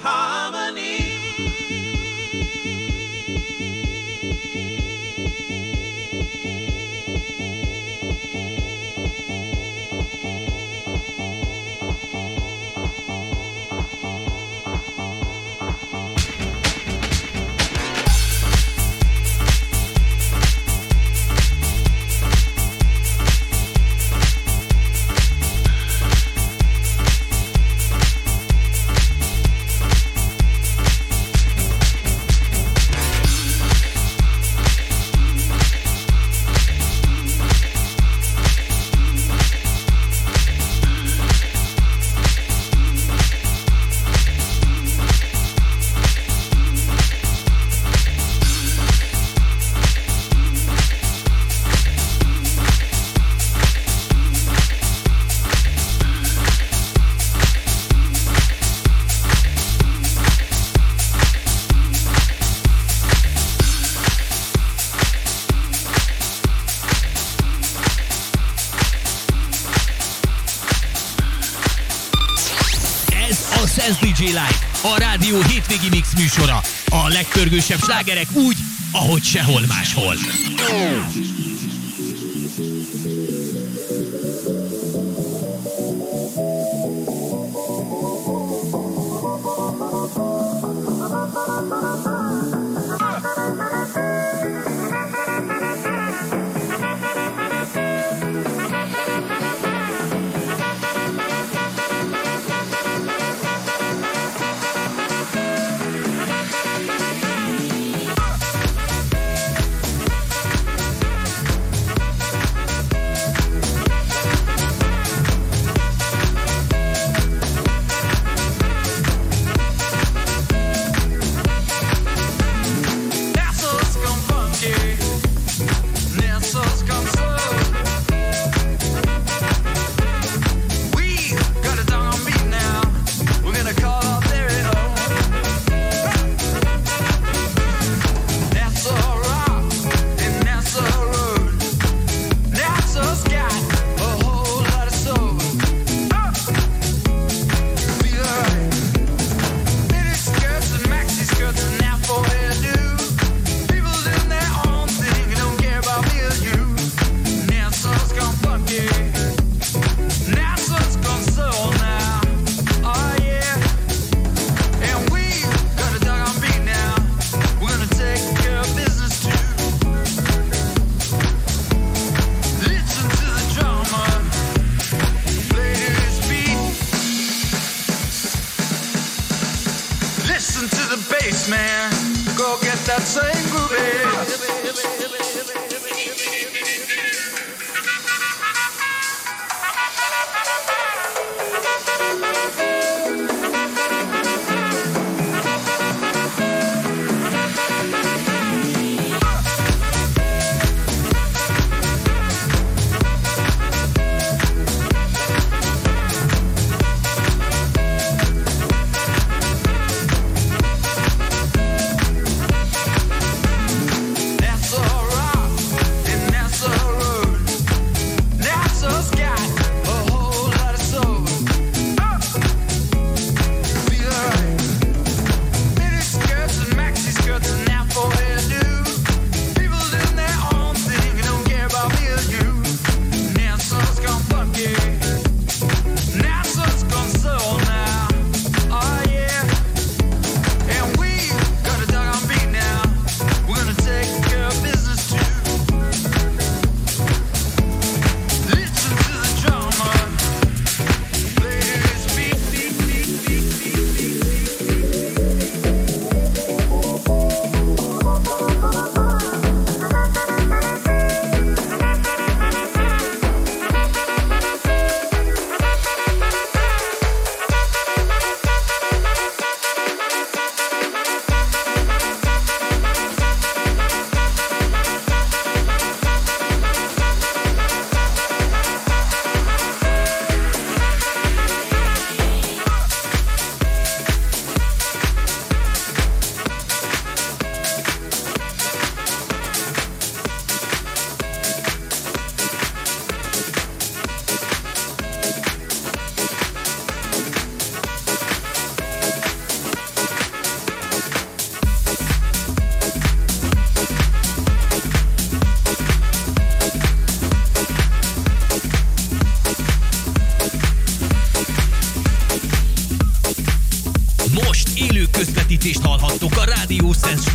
[76.22, 76.62] műsora.
[76.90, 78.58] A legpörgősebb slágerek úgy,
[78.92, 80.16] ahogy sehol máshol.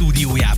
[0.01, 0.55] 陆地无涯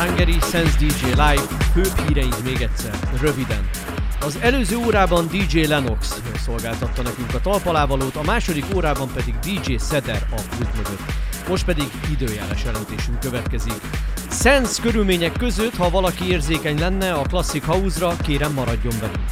[0.00, 3.70] Hungary, Sense DJ Live, főbb híreink még egyszer, röviden.
[4.20, 10.26] Az előző órában DJ Lennox szolgáltatta nekünk a talpalávalót, a második órában pedig DJ Seder
[10.30, 11.00] a pult mögött.
[11.48, 13.80] Most pedig időjárás jelentésünk következik.
[14.30, 19.24] Sense körülmények között, ha valaki érzékeny lenne a Classic House-ra, kérem maradjon velünk.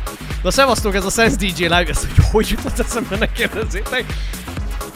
[0.42, 4.04] Na szevasztok, ez a Sense DJ Live, ez hogy hogy jutott eszembe, ne kérdezzétek.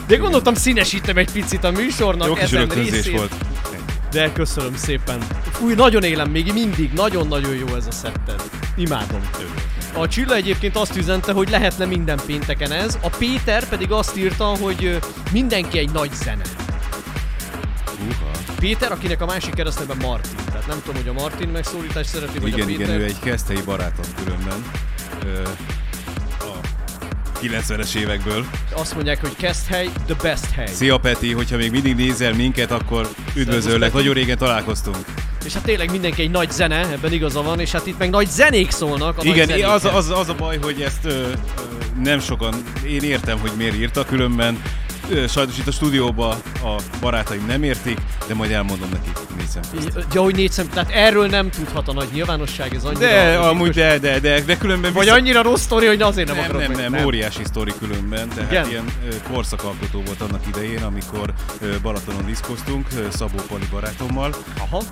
[0.07, 3.17] De gondoltam színesítem egy picit a műsornak Jó ezen részét.
[3.17, 3.42] volt.
[4.13, 5.19] De köszönöm szépen.
[5.51, 8.41] Fúj, nagyon élem még mindig, nagyon-nagyon jó ez a szetted.
[8.75, 9.21] Imádom.
[9.93, 14.45] A Csilla egyébként azt üzente, hogy lehetne minden pénteken ez, a Péter pedig azt írta,
[14.45, 14.99] hogy
[15.31, 16.43] mindenki egy nagy zene.
[18.09, 18.31] Uha.
[18.59, 20.45] Péter, akinek a másik keresztneve Martin.
[20.45, 22.85] Tehát nem tudom, hogy a Martin megszólítást szereti, vagy Igen, a Péter.
[22.87, 24.63] igen, ő egy keszthelyi barátom különben.
[25.25, 25.41] Ö,
[26.39, 26.59] a
[27.41, 28.45] 90-es évekből.
[28.73, 30.67] Azt mondják, hogy Keszthely, the best hely.
[30.67, 33.93] Szia Peti, hogyha még mindig nézel minket, akkor üdvözöllek.
[33.93, 34.97] Nagyon régen találkoztunk.
[35.45, 38.29] És hát tényleg mindenki egy nagy zene, ebben igaza van, és hát itt meg nagy
[38.29, 39.17] zenék szólnak.
[39.17, 39.85] A nagy Igen, zenékhez.
[39.85, 41.31] az, az, az a baj, hogy ezt ö, ö,
[42.03, 42.53] nem sokan,
[42.87, 44.61] én értem, hogy miért írta, különben
[45.09, 47.97] ö, sajnos itt a stúdióban a barátaim nem értik,
[48.27, 50.05] de majd elmondom nekik négy szemközt.
[50.13, 52.99] Ja, hogy négy szem, tehát erről nem tudhat a nagy nyilvánosság, ez annyira...
[52.99, 56.45] De, amúgy de, de, de, de különben Vagy annyira rossz sztori, hogy azért nem, nem,
[56.45, 58.69] akarok nem, meg- nem, óriási sztori különben, tehát Igen?
[58.69, 58.85] ilyen
[59.31, 61.33] korszakalkotó volt annak idején, amikor
[61.81, 64.35] Balatonon diszkoztunk Szabó Pali barátommal.
[64.59, 64.83] Aha.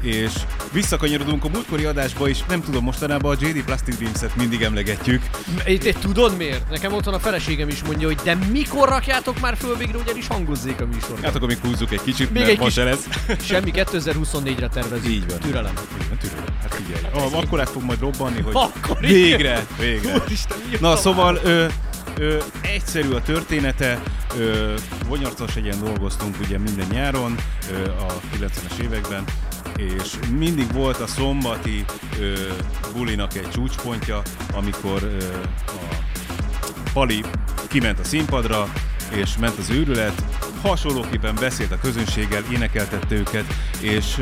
[0.00, 0.32] És
[0.72, 5.22] visszakanyarodunk a múltkori adásba is, nem tudom, mostanában a JD Plastic Dreams-et mindig emlegetjük.
[5.66, 6.70] Itt, tudod miért?
[6.70, 10.80] Nekem otthon a feleségem is mondja, hogy de mikor rakjátok már föl végre, ugyanis hangozzék
[10.80, 11.22] a műsorban.
[11.22, 13.08] Hát akkor még húzzuk egy kicsit, Még egy kis- lesz.
[13.42, 15.14] Semmi 2024-re tervezünk.
[15.14, 15.38] Így van.
[15.38, 15.72] Türelem.
[16.00, 16.44] Így van, türelem.
[16.62, 17.04] Hát figyelj.
[17.14, 20.14] Ah, akkor át fog majd robbanni, hogy Akkor végre, végre.
[20.26, 21.66] Úristen, Na szóval ö,
[22.18, 24.02] ö, egyszerű a története,
[25.08, 27.34] Vonyarcas egyen dolgoztunk ugye minden nyáron
[27.72, 29.24] ö, a 90-es években,
[29.76, 31.84] és mindig volt a szombati
[32.20, 32.32] ö,
[32.96, 34.22] bulinak egy csúcspontja,
[34.52, 35.24] amikor ö,
[35.66, 35.96] a
[36.92, 37.24] Pali
[37.68, 38.68] kiment a színpadra,
[39.14, 40.24] és ment az őrület,
[40.62, 43.44] hasonlóképpen beszélt a közönséggel, énekeltette őket,
[43.80, 44.16] és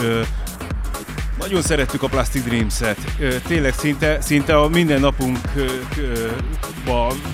[1.39, 2.99] nagyon szerettük a Plastic Dreams-et.
[3.47, 5.43] Tényleg szinte, szinte a minden napunkban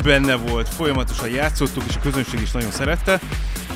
[0.03, 3.21] benne volt, folyamatosan játszottuk, és a közönség is nagyon szerette,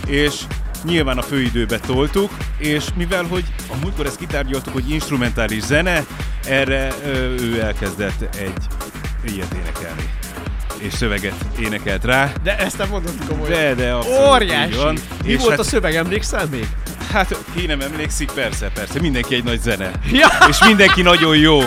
[0.07, 0.43] és
[0.85, 6.07] nyilván a főidőbe toltuk, és mivel, hogy a múltkor ezt kitárgyaltuk, hogy instrumentális zene,
[6.45, 8.67] erre ö, ő elkezdett egy
[9.25, 10.11] ilyet énekelni.
[10.79, 12.33] És szöveget énekelt rá.
[12.43, 13.51] De ezt nem mondod komolyan.
[13.53, 14.75] De, de abszolút Óriási.
[14.77, 14.99] van.
[15.25, 16.67] Mi És volt hát- a szöveg, emlékszel még?
[17.13, 19.91] Hát, ki nem emlékszik, persze, persze, mindenki egy nagy zene.
[20.13, 20.29] Ja.
[20.49, 21.61] És mindenki nagyon jó.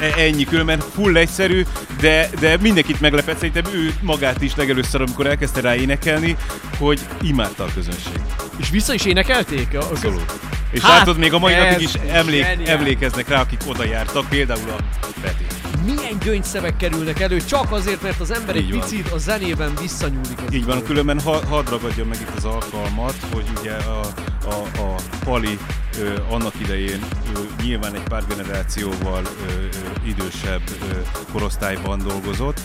[0.00, 1.64] E- Ennyi, különben full egyszerű,
[2.00, 6.36] de, de mindenkit meglepett, szerintem ő magát is legelőször, amikor elkezdte rá énekelni,
[6.78, 8.20] hogy imádta a közönség.
[8.56, 9.68] És vissza is énekelték?
[9.74, 10.32] A, Abszolút.
[10.70, 14.70] És Hát, látod, még a mai napig is emlék, emlékeznek rá, akik oda jártak, például
[14.78, 14.82] a
[15.20, 15.44] Peti.
[15.86, 18.80] Milyen gyöngyszevek kerülnek elő, csak azért, mert az ember egy van.
[18.80, 23.14] picit a zenében visszanyúlik az Így van, különben ha, hadd ragadjam meg itt az alkalmat,
[23.32, 24.00] hogy ugye a,
[24.44, 24.94] a, a
[25.24, 25.58] Pali
[25.98, 27.00] ö, annak idején
[27.34, 30.96] ö, nyilván egy pár generációval ö, ö, idősebb ö,
[31.32, 32.60] korosztályban dolgozott,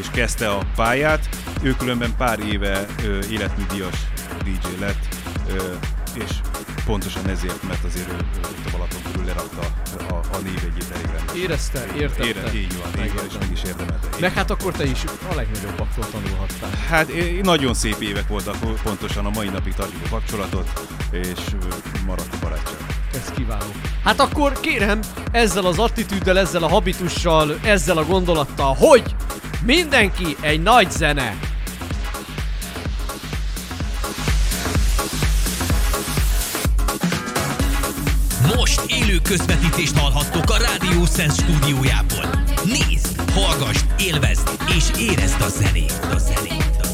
[0.00, 1.28] és kezdte a pályát.
[1.62, 3.96] Ő különben pár éve ö, életműdíjas
[4.44, 5.14] DJ lett,
[5.48, 5.72] ö,
[6.14, 6.30] és
[6.84, 9.60] pontosan ezért, mert azért ő, ő a Balaton körül lerakta
[10.08, 11.36] a, a névegyét elég rendesen.
[11.36, 12.24] Érezte, értette.
[12.26, 14.08] Ére, így van, így van, és meg is érdemelte.
[14.20, 16.70] Meg hát akkor te is a legnagyobbaktól tanulhattál.
[16.88, 17.08] Hát
[17.42, 20.68] nagyon szép évek voltak, pontosan a mai napig tartjuk a kapcsolatot,
[21.10, 21.38] és
[22.06, 22.76] maradt a barátság.
[23.14, 23.70] Ez kiváló.
[24.04, 25.00] Hát akkor kérem,
[25.32, 29.14] ezzel az attitűddel, ezzel a habitussal, ezzel a gondolattal, hogy
[29.64, 31.36] mindenki egy nagy zene.
[38.56, 42.44] Most élő közvetítést hallhattok a Rádió Sense stúdiójából.
[42.64, 45.92] Nézd, hallgass, élvezd és érezd a zenét.
[46.10, 46.76] A zenét.
[46.80, 46.91] A zenét.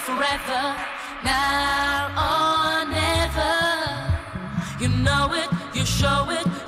[0.00, 0.62] forever,
[1.22, 3.56] now or never.
[4.80, 6.59] You know it, you show it.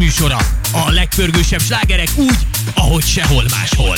[0.00, 0.38] Műsora.
[0.72, 2.38] A legpörgősebb slágerek úgy,
[2.74, 3.89] ahogy sehol máshol.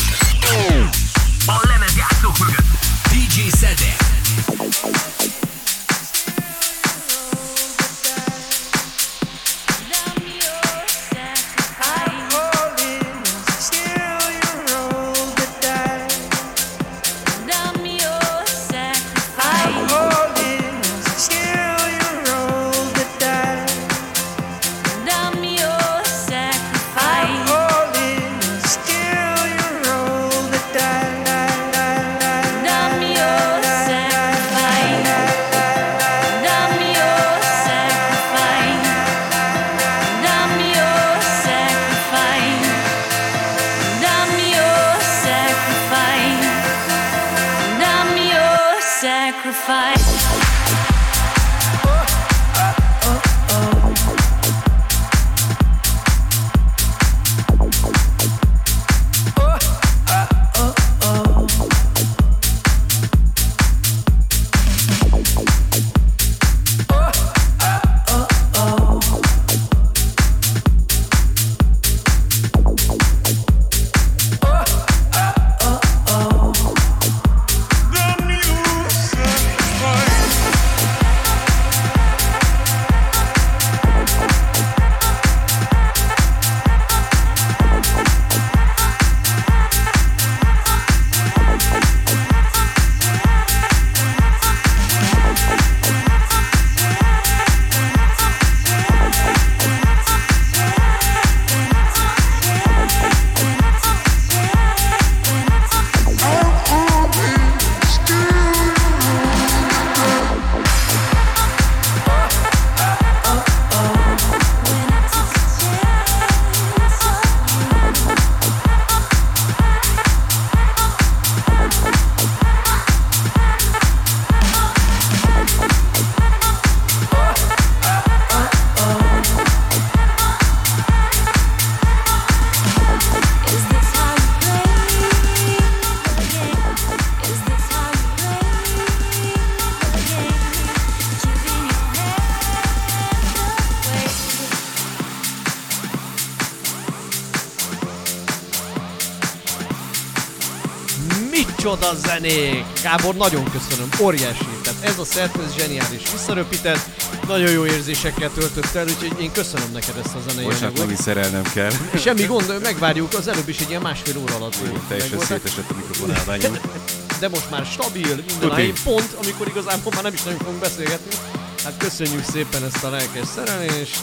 [151.93, 152.64] Micsoda zenék!
[152.82, 154.44] Gábor, nagyon köszönöm, óriási.
[154.62, 156.02] Tehát ez a szert, ez zseniális.
[156.12, 156.78] Visszaröpített,
[157.27, 160.78] nagyon jó érzésekkel töltött el, úgyhogy én köszönöm neked ezt a zenei Most anyagot.
[160.78, 161.70] megint szerelnem kell.
[162.05, 164.56] Semmi gond, megvárjuk, az előbb is egy ilyen másfél óra alatt
[164.89, 165.27] Teljesen megvoltak.
[165.27, 166.59] szétesett a mikrofonálványom.
[167.20, 170.60] De most már stabil, minden a helyén, pont, amikor igazából már nem is nagyon fogunk
[170.60, 171.16] beszélgetni.
[171.64, 174.02] Hát köszönjük szépen ezt a lelkes szerelést.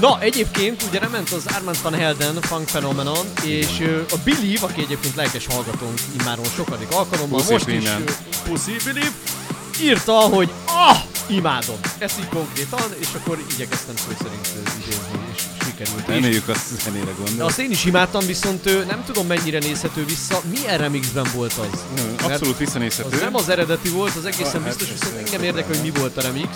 [0.00, 3.80] Na, egyébként ugye nem ment az Armand van Helden Funk Phenomenon, és
[4.10, 8.04] a Believe, aki egyébként lelkes hallgatónk immáron sokadik alkalommal, Puszi most innen.
[8.08, 9.12] is Pussy Believe,
[9.82, 10.96] írta, hogy ah,
[11.26, 11.76] imádom.
[11.98, 14.48] Ezt így konkrétan, és akkor igyekeztem szó szerint
[14.82, 16.06] idézni, és sikerült.
[16.06, 16.54] Reméljük a
[16.84, 17.46] zenére gondol.
[17.46, 20.40] azt én is imádtam, viszont ö, nem tudom mennyire nézhető vissza.
[20.50, 21.80] Milyen remixben volt az?
[21.94, 23.16] Mert Abszolút visszanézhető.
[23.16, 25.98] Az nem az eredeti volt, az egészen Ah, hát biztos, viszont engem érdekel, hogy mi
[26.00, 26.48] volt a remix.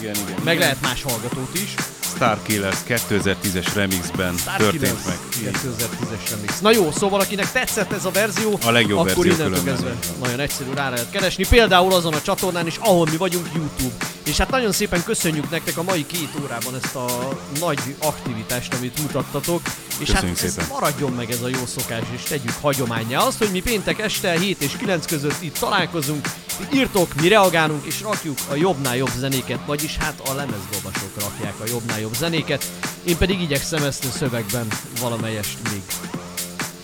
[0.00, 0.34] Igen, igen.
[0.44, 0.58] Meg igen.
[0.58, 1.74] lehet más hallgatót is.
[2.14, 5.18] Starkillers 2010-es remixben Star történt meg.
[5.38, 5.50] Így.
[5.52, 6.60] 2010-es remix.
[6.60, 10.40] Na jó, szóval akinek tetszett ez a verzió, A legjobb akkor verzió innentől kezdve nagyon
[10.40, 11.46] egyszerű rá lehet keresni.
[11.48, 14.04] Például azon a csatornán is, ahol mi vagyunk YouTube.
[14.24, 17.28] És hát nagyon szépen köszönjük nektek a mai két órában ezt a
[17.60, 19.62] nagy aktivitást, amit mutattatok.
[19.98, 20.68] És Köszönjük hát ez szépen.
[20.70, 23.18] maradjon meg ez a jó szokás, és tegyük hagyományá.
[23.18, 26.28] Azt, hogy mi péntek este 7 és 9 között itt találkozunk,
[26.74, 31.64] írtok, mi reagálunk és rakjuk a jobbnál jobb zenéket, vagyis hát a lemezdobasok rakják a
[31.66, 32.64] jobbnál jobb zenéket.
[33.04, 34.66] Én pedig igyekszem ezt a szövegben
[35.00, 35.82] valamelyest még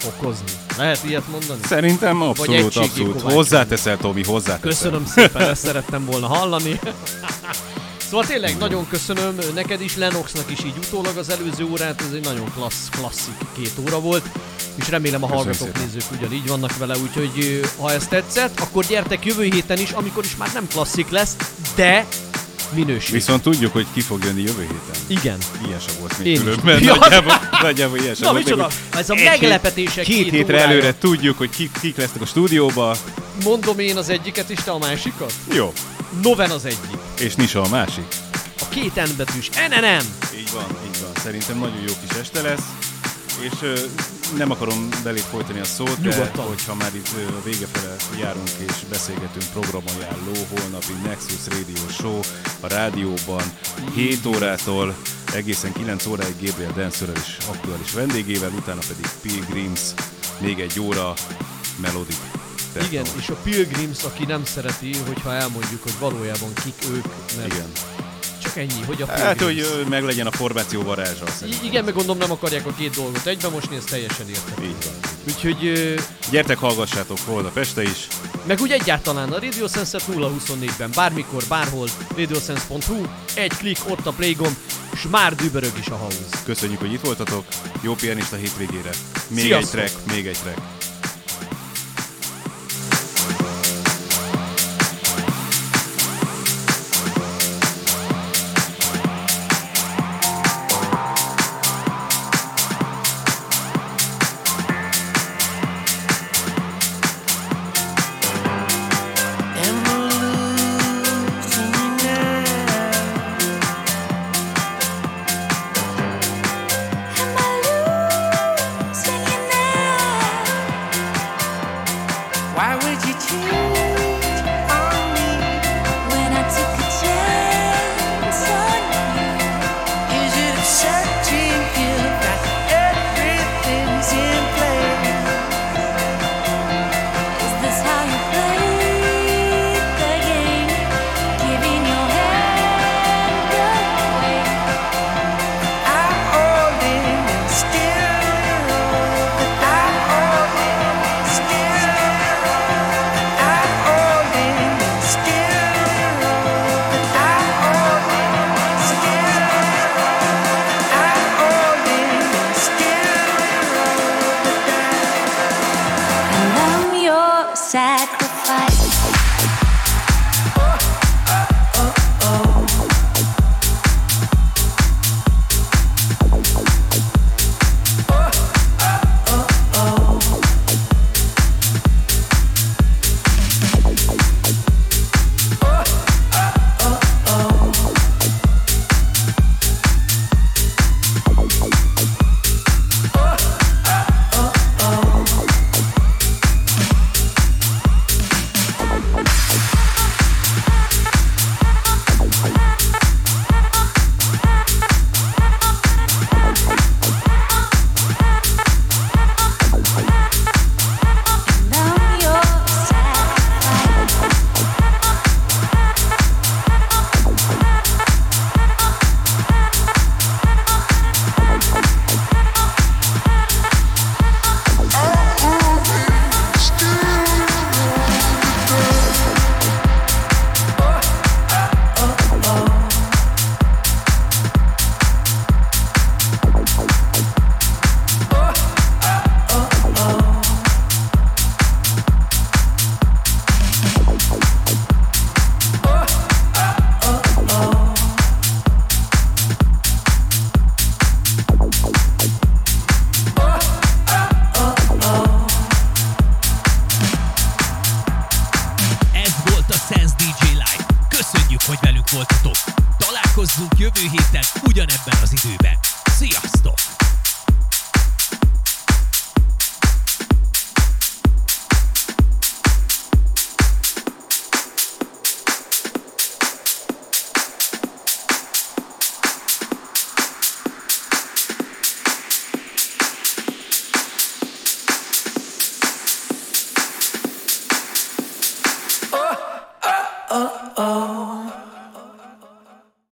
[0.06, 0.50] okozni.
[0.76, 1.60] Lehet ilyet mondani?
[1.64, 3.06] Szerintem Vagy abszolút, abszolút.
[3.06, 3.34] kovácsolni.
[3.34, 4.70] Hozzáteszel, Tomi, hozzáteszel.
[4.70, 6.80] Köszönöm szépen, ezt szerettem volna hallani.
[8.10, 12.24] Szóval tényleg nagyon köszönöm neked is, Lenoxnak is így utólag az előző órát, ez egy
[12.24, 14.24] nagyon klassz, klasszik két óra volt,
[14.74, 15.82] és remélem a hallgatók, szépen.
[15.82, 20.36] nézők ugyanígy vannak vele, úgyhogy ha ez tetszett, akkor gyertek jövő héten is, amikor is
[20.36, 21.36] már nem klasszik lesz,
[21.74, 22.06] de
[22.74, 23.12] minőség.
[23.12, 25.02] Viszont tudjuk, hogy ki fog jönni jövő héten.
[25.06, 25.38] Igen.
[25.66, 26.40] Ilyen sem volt még Én is.
[26.40, 26.82] különben.
[26.82, 26.94] Ja.
[26.94, 28.62] Nagyjából, nagyjából ilyen sem Na, volt még, micsoda?
[28.92, 30.70] hogy Ez a meglepetések Két két hétre órája.
[30.70, 32.96] előre tudjuk, hogy kik, kik lesznek a stúdióba.
[33.44, 35.32] Mondom én az egyiket és te a másikat?
[35.54, 35.72] Jó.
[36.22, 36.98] Noven az egyik.
[37.20, 38.06] És Nisa a másik.
[38.60, 39.48] A két N betűs.
[39.48, 40.06] NNM.
[40.38, 41.10] Így van, így van.
[41.22, 42.62] Szerintem nagyon jó kis este lesz.
[43.40, 43.78] És ö,
[44.36, 46.44] nem akarom belé folytani a szót, de Nyugodtan.
[46.46, 52.18] hogyha már itt ö, a vége fele járunk és beszélgetünk programajánló, holnapi Nexus Radio Show
[52.60, 53.42] a rádióban
[53.94, 54.94] 7 órától
[55.34, 59.80] egészen 9 óráig Gabriel Dancerrel is aktuális vendégével, utána pedig Pilgrims,
[60.38, 61.14] még egy óra
[61.80, 62.16] Melodic.
[62.78, 62.88] Techno.
[62.92, 67.04] Igen, és a Pilgrims, aki nem szereti, hogyha elmondjuk, hogy valójában kik ők,
[67.36, 67.72] mert Igen.
[68.42, 69.20] csak ennyi, hogy a Pilgrims.
[69.26, 71.24] Hát, hogy ö, meglegyen a formáció varázsa.
[71.64, 74.62] Igen, meg gondolom nem akarják a két dolgot egybe mosni, ez teljesen érthető.
[74.62, 74.94] Így van.
[75.34, 75.94] Úgyhogy, ö,
[76.30, 78.06] Gyertek, hallgassátok holnap este is.
[78.46, 83.02] meg úgy egyáltalán a Radio Sense-et 024-ben, bármikor, bárhol, radiosense.hu,
[83.34, 84.56] egy klik, ott a play gomb,
[84.94, 86.16] és már dübörög is a house.
[86.44, 87.44] Köszönjük, hogy itt voltatok.
[87.80, 88.90] Jó pianista hétvégére.
[89.28, 89.80] Még Sziasztok!
[89.80, 90.58] egy track, még egy track.